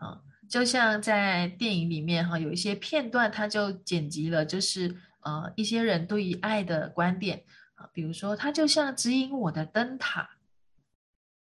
[0.00, 0.22] 啊？
[0.48, 7.44] 就像在电影里面哈，有一些片段，他就剪辑了，就是呃一些人对于爱的观点
[7.74, 10.28] 啊，比如说他就像指引我的灯塔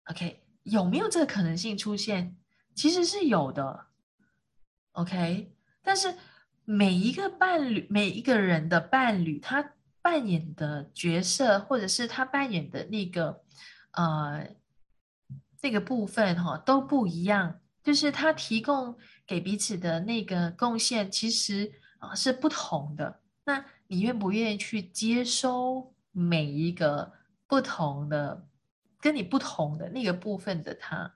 [0.05, 2.38] ，OK，有没有这个可能性出现？
[2.76, 3.88] 其实是有的
[4.93, 5.53] ，OK，
[5.83, 6.15] 但是
[6.65, 13.43] 每一个伴侣，每一个人的伴侣，他扮演的角色，或者是他扮演的那个
[13.91, 14.47] 呃
[15.61, 17.59] 那个部分哈，都不一样。
[17.83, 18.97] 就是他提供
[19.27, 23.19] 给彼此的那个贡献，其实啊是不同的。
[23.43, 27.11] 那你愿不愿意去接收每一个
[27.45, 28.47] 不同的、
[29.01, 31.13] 跟你不同的那个部分的他？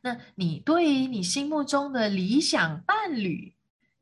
[0.00, 3.54] 那你对于你心目中的理想伴侣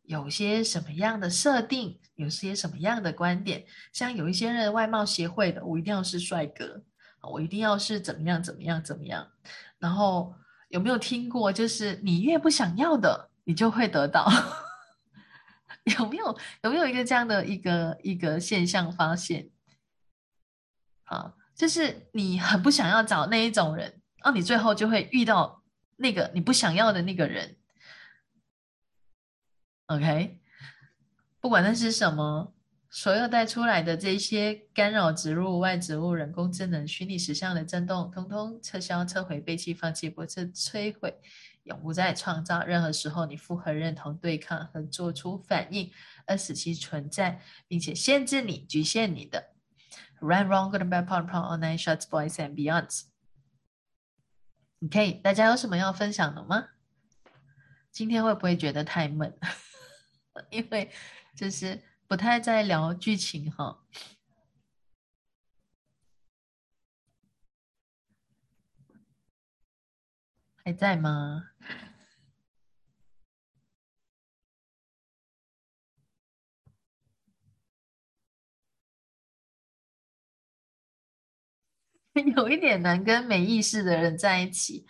[0.03, 1.99] 有些什么样的设定？
[2.15, 3.65] 有些什么样的观点？
[3.93, 6.83] 像有一些人外貌协会的，我一定要是帅哥，
[7.21, 9.29] 我一定要是怎么样怎么样怎么样。
[9.79, 10.35] 然后
[10.69, 11.53] 有没有听过？
[11.53, 14.27] 就是你越不想要的，你就会得到。
[15.99, 19.51] 有没有有没有一个这样的一个一个现象发现？
[21.05, 25.63] 啊，就是你很不想要找那一种人，哦，你最后就会遇到
[25.97, 27.57] 那个你不想要的那个人。
[29.87, 30.41] OK，
[31.41, 32.53] 不管那是什么。
[32.89, 41.15] 所有带出来的这些干扰植入、外植物、人工智能、虚拟实像的震动，通通撤销、撤回、背弃、放弃、不是摧毁，
[41.65, 42.63] 永不再创造。
[42.63, 45.93] 任何时候，你复合、认同、对抗和做出反应，
[46.27, 49.51] 而使其存在，并且限制你、局限你的。
[50.21, 53.03] Run, wrong, good, bad, p o n p o n online shots, boys and beyonds。
[54.85, 56.69] OK，大家有什么要分享的吗？
[57.91, 59.39] 今天会不会觉得太闷？
[60.51, 60.91] 因为
[61.35, 61.83] 就是。
[62.09, 63.81] 不太在聊剧情哈，
[70.63, 71.51] 还在吗？
[82.37, 84.87] 有一点难跟没意识的人在一起，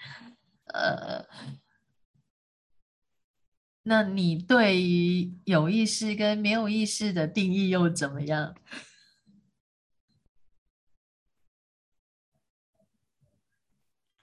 [0.67, 1.27] 呃。
[3.89, 8.57] 那你对于有意识跟没有意识的定义又怎么样？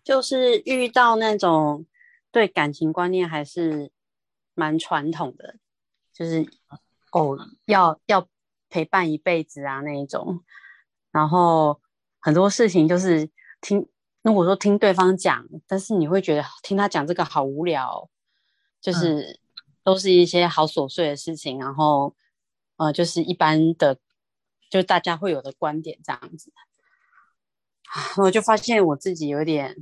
[0.04, 1.86] 就是遇到那种
[2.30, 3.94] 对感情观念还是
[4.54, 5.56] 蛮传统的，
[6.12, 6.46] 就是
[7.14, 8.28] 哦要要
[8.70, 10.44] 陪伴一辈子啊那一种，
[11.10, 11.80] 然后
[12.24, 13.30] 很多事情就是
[13.62, 13.88] 听
[14.24, 18.10] 如果说听对方讲，但是你会觉得听他讲这个好无聊，
[18.82, 19.40] 就是。
[19.86, 22.16] 都是一些好琐碎的事情，然后，
[22.78, 24.00] 呃，就是一般的，
[24.70, 26.54] 就大家会有的观点这样子，
[28.22, 29.76] 我就发现我自己有点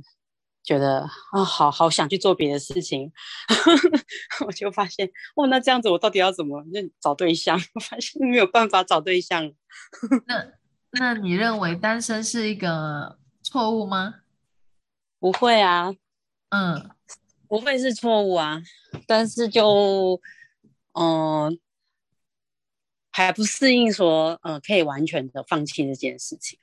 [0.64, 3.12] 觉得啊，好好想去做别的事情，
[4.44, 7.56] 我就发现，哦，那这样子我到底要怎么认找对象？
[7.74, 9.52] 我发现没有办法找对象。
[10.26, 10.44] 那
[10.92, 14.20] 那你认为单身是一个错误吗？
[15.18, 15.94] 不会啊，
[16.50, 16.90] 嗯，
[17.48, 18.62] 不会是错误啊，
[19.06, 20.20] 但是就
[20.92, 21.58] 嗯，
[23.10, 26.58] 还不适应说，嗯，可以完全的放弃这件事情。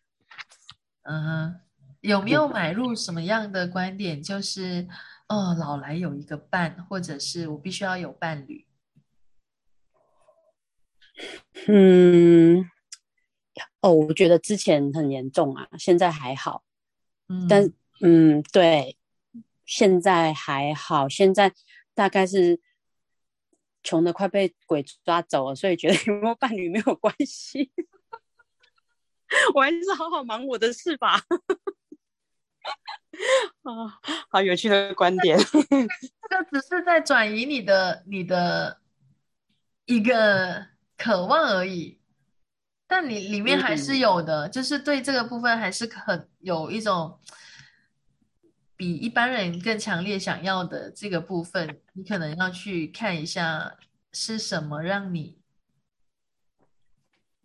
[1.03, 1.59] 嗯哼。
[2.01, 4.23] 有没有买入什么样的观点？
[4.23, 4.87] 就是，
[5.27, 8.65] 哦，老来有一个伴，或者是我必须要有伴侣。
[11.67, 12.63] 嗯，
[13.81, 16.63] 哦，我觉得之前很严重啊，现在还好。
[17.27, 18.97] 嗯，但嗯，对，
[19.65, 21.53] 现在还好，现在
[21.93, 22.59] 大概是
[23.83, 27.71] 穷的快被鬼抓走了，所以觉得 有没有伴侣没有关系。
[29.53, 31.21] 我还是好好忙我的事吧。
[33.61, 33.99] 啊，
[34.29, 35.37] 好有趣的观点。
[36.29, 38.79] 这个只是在转移你的你的
[39.85, 41.98] 一个渴望而已，
[42.89, 47.19] 但你里面还是有的，就是对这个部分还是很有一种
[48.75, 53.77] 比一般人更强烈想要的这个部分，你可能要去看一下
[54.11, 55.37] 是什么让你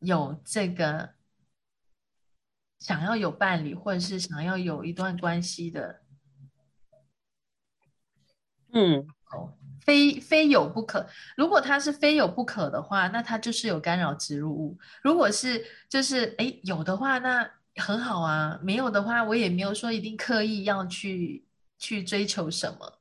[0.01, 1.11] 有这个。
[2.81, 6.03] 想要有伴侣，或者是想要有一段关系的，
[8.73, 9.07] 嗯，
[9.85, 11.07] 非非有不可。
[11.37, 14.77] 如果他是非有不可的话，那他就是有干扰植入物。
[15.03, 18.59] 如果是就是哎有的话，那很好啊。
[18.63, 21.45] 没有的话，我也没有说一定刻意要去
[21.79, 22.99] 去追求什么。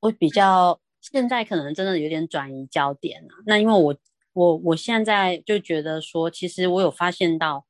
[0.00, 3.34] 我比较现在可能真的有点转移焦点了。
[3.46, 3.96] 那因为我
[4.32, 7.66] 我我现在就觉得说，其实我有发现到。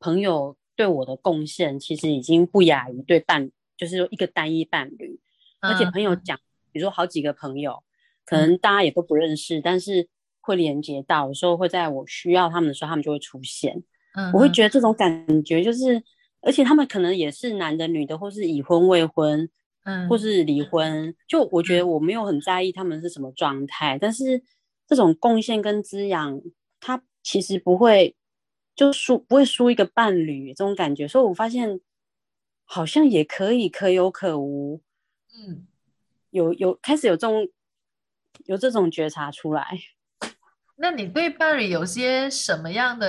[0.00, 5.18] 朋友对我的贡献其实已经不亚于对伴，就是说一个单一伴侣。
[5.60, 6.38] 而且朋友讲，
[6.74, 7.82] 比如说好几个朋友，
[8.26, 10.06] 可能大家也都不认识，但是
[10.40, 13.82] 会连接到，有时候会在我需要他们的时候，他们就会出现。
[14.14, 16.02] 嗯，我会觉得这种感觉就是，
[16.42, 19.48] 而且他们可能也是男的、女的，或是已婚、未婚，
[19.84, 21.14] 嗯，或是离婚。
[21.26, 24.42] 就我觉得我没有很在意他们是什么状态，但是
[24.86, 26.40] 这种贡献跟滋养，
[26.80, 28.14] 他其实不会。
[28.76, 31.78] 就输不会输一个伴侣这种感觉，所以我发现
[32.64, 34.82] 好像也可以可有可无，
[35.32, 35.68] 嗯，
[36.34, 37.48] 有有开始有这种
[38.46, 39.78] 有这种觉察出来。
[40.76, 43.08] 那你对伴侣有些什么样的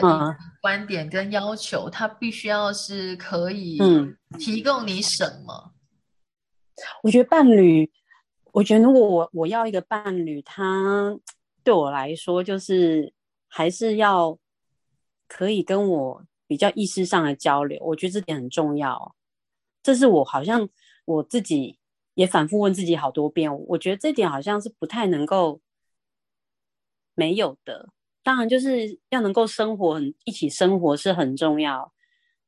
[0.62, 1.90] 观点跟要求？
[1.90, 3.80] 他必须要是可以
[4.38, 5.74] 提供你什么？
[7.04, 7.92] 我觉得伴侣，
[8.54, 11.18] 我觉得如果我我要一个伴侣，他
[11.64, 13.14] 对我来说就是
[13.48, 14.38] 还是要。
[15.28, 19.16] 可以跟我比较意识上的交流，我觉得这点很重要。
[19.82, 20.70] 这是我好像
[21.06, 21.80] 我自己
[22.16, 25.62] 也反复问自己好多遍，我觉得这点好像是不太能够
[27.14, 27.90] 没有的。
[28.24, 31.94] 当然，就是要能够生活很一起生活是很重要。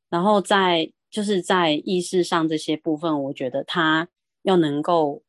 [0.10, 4.08] 然后在就是在意识上这些部分，我觉得他
[4.42, 5.22] 要能够，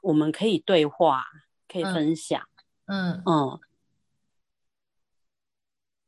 [0.00, 1.24] 我们可以对话，
[1.68, 2.40] 可以分享，
[2.86, 3.60] 嗯嗯。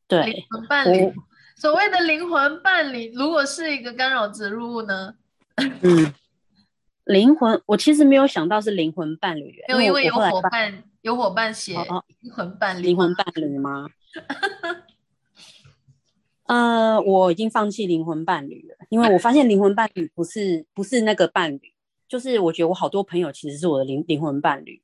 [0.08, 1.12] 对，伴侣，
[1.56, 5.16] 所谓的灵魂伴侣，如果是一个干扰植入物呢？
[5.56, 6.14] 嗯，
[7.06, 11.74] 灵魂，我其实没有想到是灵魂伴侣，因为有伙伴，有伙伴写
[12.20, 13.88] 灵魂伴侣，灵魂伴侣吗？
[16.44, 21.60] 呃，我已经放弃灵魂伴侣了，因为我发现灵魂伴侣不是不是那个伴侣，
[22.06, 24.82] 就是我觉得我好多朋友其实是我的灵灵魂伴侣，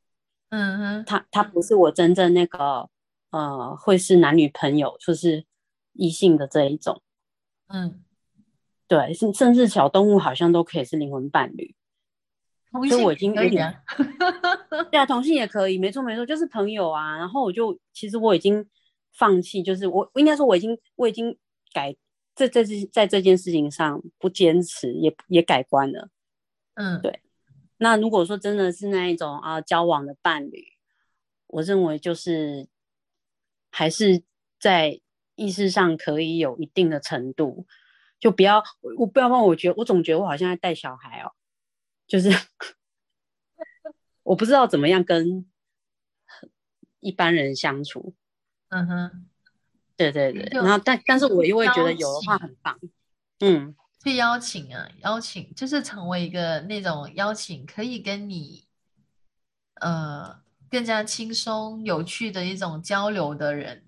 [0.48, 2.88] 嗯哼，他他不是我真正那个。
[3.32, 5.46] 呃，会是男女朋友，就是
[5.94, 7.00] 异性的这一种，
[7.68, 8.02] 嗯，
[8.86, 11.74] 对，甚甚至小动物好像都可以是灵魂伴侣，
[12.72, 13.74] 所以我已经有点，
[14.90, 17.16] 对啊，同性也可以，没错没错，就是朋友啊。
[17.16, 18.66] 然后我就其实我已经
[19.12, 21.36] 放弃，就是我应该说我已经我已经
[21.72, 21.94] 改
[22.34, 26.08] 在在这在这件事情上不坚持，也也改观了，
[26.74, 27.20] 嗯，对。
[27.78, 30.64] 那如果说真的是那一种啊交往的伴侣，
[31.46, 32.68] 我认为就是。
[33.74, 34.22] 还是
[34.60, 35.00] 在
[35.34, 37.66] 意识上可以有一定的程度，
[38.20, 38.62] 就不要
[38.98, 41.32] 我不要让我觉得我总觉得我好像在带小孩哦，
[42.06, 42.30] 就是
[44.22, 45.44] 我不知道怎么样跟
[47.00, 48.14] 一般人相处。
[48.68, 49.26] 嗯哼，
[49.96, 52.78] 对对对，然后但但是我又会觉得有的话很棒。
[53.40, 58.66] 嗯，去邀请啊，邀请就是成为一个那种邀请，可以跟你
[59.80, 60.40] 呃。
[60.72, 63.84] 更加轻松有趣的一种交流的人，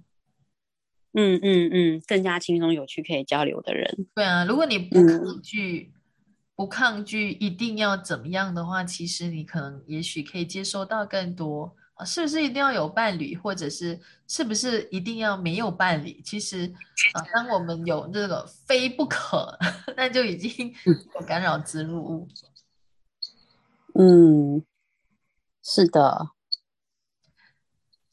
[1.14, 4.06] 嗯嗯嗯，更加轻松有趣可以交流的人。
[4.14, 5.93] 对啊，如果你不恐惧
[6.56, 16.22] 不抗拒一定要怎么样的话，其实你可能也许可以接收到更多啊，是不是一定要有伴侣，或者是是不是一定要没有伴侣？
[16.22, 16.72] 其实
[17.14, 19.58] 啊，当我们有这个非不可，
[19.96, 20.72] 那就已经
[21.18, 22.28] 有干扰植入物。
[23.98, 24.64] 嗯，
[25.60, 26.30] 是的，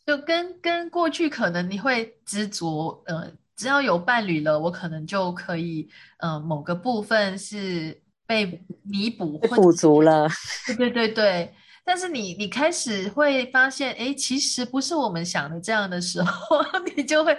[0.03, 5.87] 就跟跟过去可能你会执着，呃，只要有伴侣了，我可能就可以，
[6.17, 8.01] 呃，某个部分是。
[8.31, 10.25] 被弥补、补足了，
[10.65, 11.53] 对对对对。
[11.83, 16.57] 但是你你开始会发现，哎，其实不是我们想的这样的时候，
[16.95, 17.37] 你就会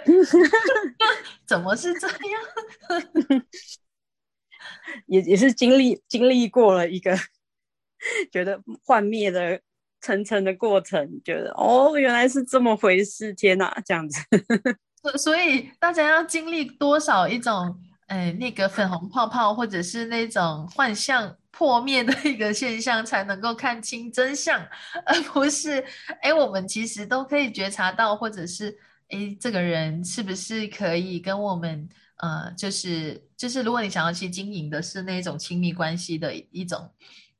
[1.47, 3.41] 怎么是这样？
[5.07, 7.17] 也也是经历经历过了一个
[8.31, 9.59] 觉得幻灭的
[9.99, 14.19] 层层的过程，觉得哦，原来是这么回事，天哪，这样子。
[15.01, 17.75] 所所以大家要经历多少一种？
[18.13, 24.63] 哎，那个粉红泡泡，或者是那种幻象破灭的一个现象，才能够看清真相，
[25.03, 25.83] 而不是
[26.21, 28.77] 哎，我们其实都可以觉察到，或者是
[29.09, 36.87] 哎，这个人是不是可以跟我们呃，就是就是，如果你想要去经营的是那种亲密关系的一种，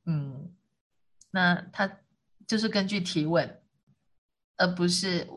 [0.08, 0.52] 嗯，
[1.30, 1.88] 那他
[2.48, 3.62] 就是根据提问，
[4.58, 5.28] 而不是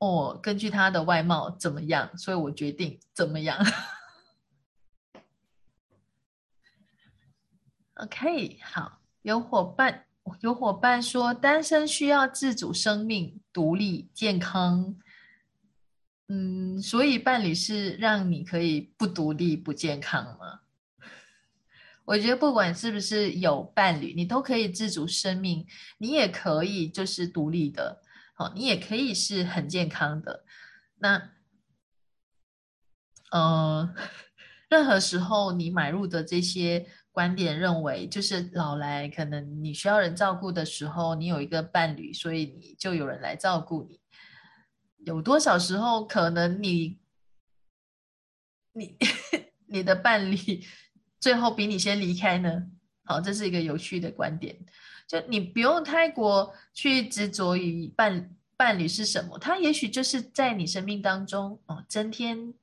[0.00, 3.56] 哦，根据他的外貌怎么样，所以我决定怎么样。
[7.98, 10.06] OK，好，有伙伴，
[10.38, 14.94] 有伙伴说单身需要自主生命、独立、健康。
[16.28, 20.60] 嗯，所以伴侣是让你可以不独立、不健康吗？
[22.04, 25.66] 我觉得不管是不是有伴侣，你都可以自主生命，
[25.98, 28.00] 你也可以就是独立的，
[28.34, 30.44] 好，你也可以是很健康的。
[30.98, 31.30] 那，
[33.32, 33.92] 呃，
[34.70, 36.86] 任何时候你买入的这些。
[37.10, 44.00] 观点认为，就是老来可能你需要人照顾的时候，你有一个伴侣，所以你就有人来照顾你。
[44.98, 47.00] 有多少时候可能你
[48.72, 48.96] 你
[49.66, 50.36] 你的伴侣
[51.18, 52.66] 最后比你先离开呢？
[53.04, 54.56] 好，这是一个有趣的观点。
[55.08, 62.54] 就你不用太过去执着于伴伴侣是什么，他也许就是在你生命当中哦，增添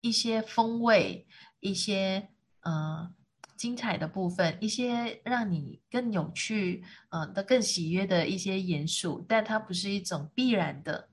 [0.00, 1.26] 一些风味，
[1.58, 2.28] 一些
[2.60, 3.12] 嗯。
[3.60, 11.10] 精彩的部分，一些让你更有趣，嗯的更喜悦的一些元素，但它不是一种必然的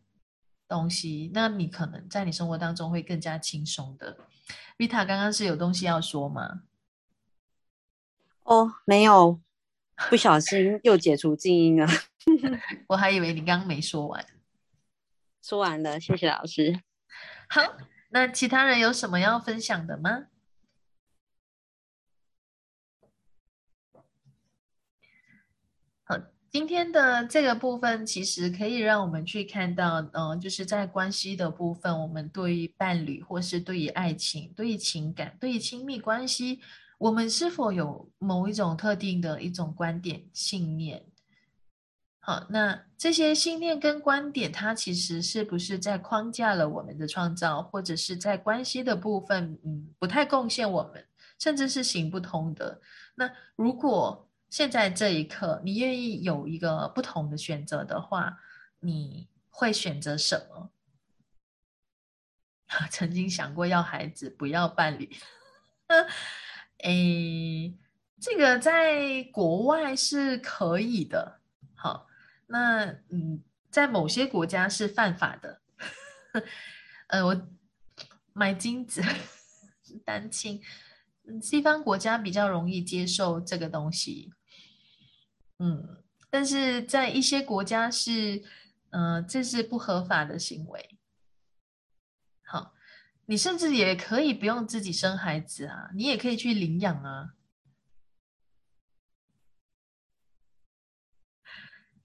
[0.66, 1.30] 东西。
[1.34, 4.18] 那你可能在你生活当中会更加轻松的。
[4.78, 6.62] Vita 刚刚是有东西要说吗？
[8.44, 9.42] 哦，没有，
[10.10, 11.86] 不小心又解除静音了。
[12.88, 14.26] 我还以为你刚刚没说完。
[15.42, 16.80] 说完了，谢谢老师。
[17.50, 17.62] 好，
[18.12, 20.28] 那其他人有什么要分享的吗？
[26.58, 36.60] 今天的这个部分，其实可以让我们去看到，嗯，就是在关系的部分，我们对于伴侣，或是对于爱情、对于情感、对于亲密关系，
[36.98, 41.06] 我们是否有某一种特定的一种观点、信念？
[42.18, 51.06] 好，那这些信念跟观点，它其实是不是在框架了我们的创造，或者是在关系的部分，嗯，不太贡献我们，
[51.38, 52.82] 甚至是行不通的？
[53.14, 58.40] 那如果现在这一刻，你愿意有一个不同的选择的话，
[58.80, 60.72] 你会选择什么？
[62.92, 65.10] 曾经想过要孩子，不要伴侣。
[66.84, 67.78] 诶，
[68.20, 71.40] 这个在国外是可以的。
[71.76, 72.08] 好，
[72.48, 75.62] 那嗯，在某些国家是犯法的。
[77.08, 77.48] 呃，我
[78.34, 79.02] 买金子
[80.04, 80.62] 单亲，
[81.42, 84.34] 西方国家比较容易接受这个东西。
[85.60, 88.44] 嗯，但是在一些国家是，
[88.92, 91.00] 嗯，这是不合法的行为。
[92.46, 92.76] 好，
[93.26, 97.34] 你甚至也可以不用自己生孩子啊，你也可以去领养啊。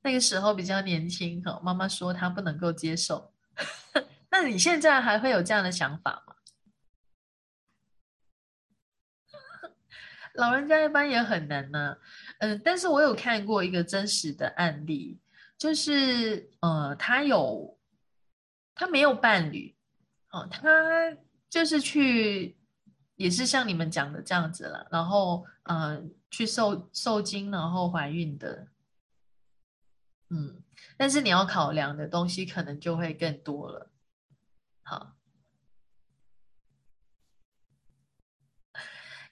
[0.04, 3.32] 那个时候比较年轻，哈，妈妈说她不能够接受。
[4.30, 6.34] 那你现在还会有这样的想法吗？
[10.34, 11.98] 老人家一般也很难呢。
[12.42, 15.16] 嗯，但是我有看过一个真实的案例，
[15.56, 17.78] 就是呃，他有
[18.74, 19.72] 他没有伴侣，
[20.32, 20.60] 哦，他
[21.48, 22.56] 就是去
[23.14, 26.02] 也是像你们讲的这样子了，然后呃
[26.32, 28.66] 去受受精，然后怀孕的，
[30.30, 30.64] 嗯，
[30.96, 33.88] 但是你要考量的东西可能就会更多了，
[34.82, 35.14] 好。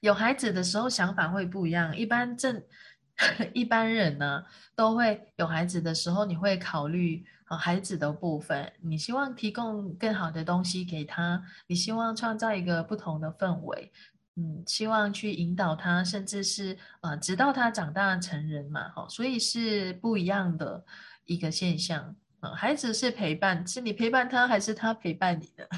[0.03, 1.95] 有孩子的时候想法会不一样。
[1.95, 2.65] 一般正
[3.53, 4.45] 一般人呢，
[4.75, 13.93] 都会有孩子的时候，你会考虑啊孩子的部分，你希望提供更好的东西给他，你希望创造一个不同的氛围，
[14.37, 20.85] 嗯，希望去引导他，甚至是呃直到他长大成人嘛，哈，所以是不一样的
[21.27, 22.17] 一个现象。
[22.41, 25.69] 啊，孩子是陪伴，是你陪伴他，还是他陪伴你的？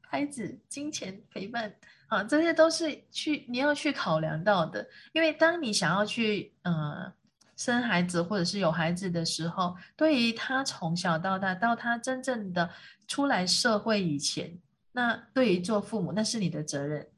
[0.00, 1.74] 孩子、金钱、陪伴，
[2.14, 4.86] 啊，这些都是去你要去考量到的。
[5.12, 7.12] 因为当你想要去呃
[7.56, 12.70] 生孩子或者是有孩子的时候，对于他从小到大到他真正的
[13.08, 14.56] 出来社会以前，
[14.92, 17.08] 那对于做父母那是你的责任。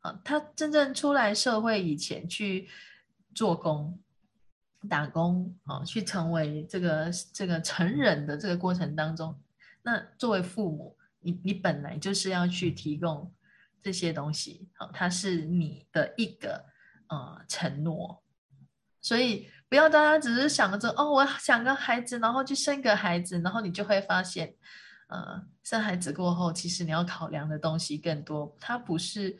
[0.00, 2.68] 啊，他真正出来社会以前去
[3.34, 3.98] 做工、
[4.88, 9.38] 打工，啊，去成为这个这个成人的这个过程当中，
[9.82, 10.96] 那作为父母。
[11.22, 13.30] 你你本来就是要去提供
[13.82, 16.64] 这些东西，好，它是你的一个
[17.08, 18.22] 呃承诺，
[19.00, 24.54] 所以不要大家只是想着哦，我想个孩子，然后去生个孩子，然后你就会发现，
[25.08, 29.38] 呃，生孩子过后，其实你要考量的东西更多，它不是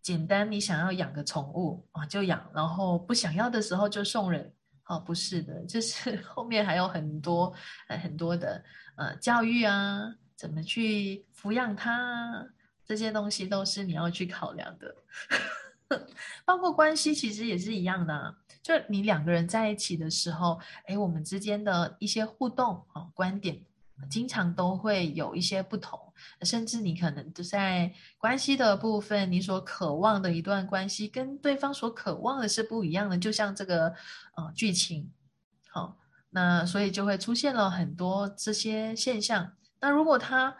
[0.00, 4.52] 简单你想要养个宠物啊就养，然后不想要的时候就送人，
[4.86, 7.54] 哦，不是的，就是 后面还有很多
[7.88, 8.64] 很多的
[8.96, 10.14] 呃教育啊。
[10.34, 12.44] 怎么去抚养他？
[12.92, 14.94] 这些东西都是你要去考量的，
[16.44, 18.36] 包括关系其实也是一样的。
[18.62, 23.58] 就你两个人在一起的时候，哎，我们之间的一些互动啊、观点，
[24.10, 25.98] 经常都会有一些不同。
[26.42, 33.16] 甚至你可能就在关系的部分，你所渴望的一段关系，跟对方所渴望的是不一样的。
[33.16, 33.86] 就像这个
[34.36, 35.10] 呃剧情，
[35.70, 35.96] 好，
[36.28, 39.50] 那所以就会出现了很多这些现象。
[39.80, 40.54] 那如果他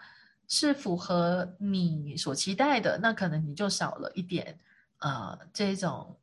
[0.55, 4.61] 是符合你所期待的，那可能你就少了一点，
[4.99, 6.19] 呃，这种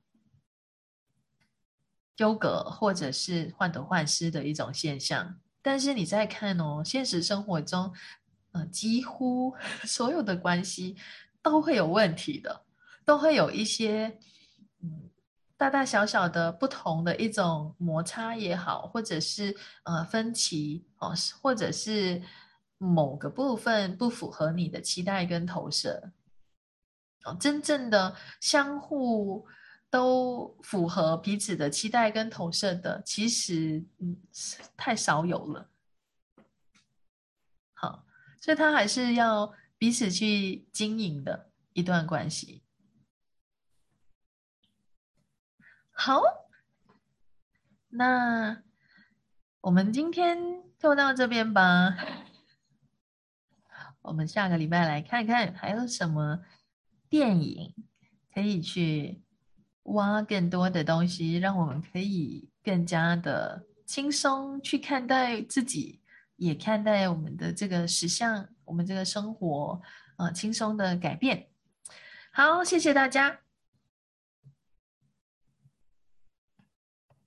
[2.16, 5.40] 纠葛或者是患得患失的一种现象。
[5.64, 7.92] 但是你再看哦，现实生活中，
[8.52, 10.96] 呃，几乎 所有的关系
[11.42, 12.62] 都会有问题的，
[13.04, 14.16] 都会有一些，
[14.84, 15.10] 嗯，
[15.58, 22.22] 大大小小的不同的一种摩擦也好，或者是呃分歧哦，或者是。
[22.80, 26.14] 某个部分不符合你的期待跟投射，
[27.26, 29.46] 哦，真正的相互
[29.90, 34.18] 都符合彼此的期待跟投射的，其实嗯
[34.78, 35.70] 太少有了。
[37.74, 38.06] 好，
[38.40, 42.64] 所以他还是要彼此去经营的一段关系。
[45.92, 46.22] 好，
[47.90, 48.64] 那
[49.60, 51.98] 我们今天就到这边吧。
[54.10, 56.40] 我们下个礼拜来看看还有什么
[57.10, 57.76] 电影
[58.34, 59.22] 可以去
[59.84, 66.02] 挖更多的东西，让我们可以更加的轻松去看待自己，
[66.38, 69.80] 也看待我们的这个实相，我们这个生活，
[70.18, 71.48] 呃，轻松的改变。
[72.32, 73.42] 好，谢谢大家。